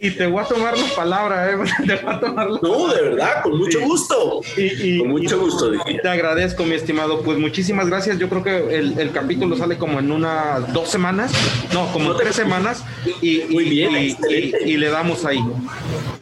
Y 0.00 0.10
te 0.10 0.26
voy 0.26 0.42
a 0.42 0.46
tomar 0.46 0.76
la 0.76 0.94
palabra, 0.94 1.52
¿eh? 1.52 1.56
Te 1.86 1.96
voy 1.96 2.14
a 2.14 2.20
tomar 2.20 2.48
No, 2.62 2.92
de 2.92 3.02
verdad, 3.02 3.42
con 3.42 3.58
mucho 3.58 3.80
gusto. 3.80 4.40
Y, 4.56 4.98
con 4.98 5.08
mucho 5.08 5.40
gusto. 5.40 5.61
Te 6.02 6.08
agradezco, 6.08 6.64
mi 6.64 6.74
estimado. 6.74 7.22
Pues 7.22 7.38
muchísimas 7.38 7.88
gracias. 7.88 8.18
Yo 8.18 8.28
creo 8.28 8.42
que 8.42 8.76
el, 8.76 9.10
capítulo 9.12 9.56
sale 9.56 9.76
como 9.76 9.98
en 9.98 10.10
unas 10.10 10.72
dos 10.72 10.88
semanas, 10.88 11.32
no, 11.72 11.92
como 11.92 12.14
tres 12.16 12.34
semanas. 12.36 12.84
Y, 13.20 13.42
Muy 13.50 13.64
bien, 13.64 14.16
y, 14.28 14.76
le 14.76 14.88
damos 14.88 15.24
ahí. 15.24 15.40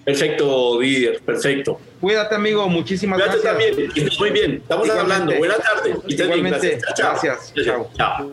Perfecto, 0.05 0.81
Didier, 0.81 1.21
perfecto. 1.21 1.81
Cuídate, 2.01 2.35
amigo. 2.35 2.69
Muchísimas 2.69 3.21
Cuídate 3.21 3.43
gracias. 3.43 3.77
también. 3.77 4.11
Muy 4.19 4.31
bien. 4.31 4.55
Estamos 4.63 4.91
hablando. 4.91 5.35
Buenas 5.37 5.59
tardes. 5.59 5.97
Igualmente. 6.09 6.79
Gracias. 6.97 7.53
Chao. 7.55 7.91
Chao. 7.95 8.31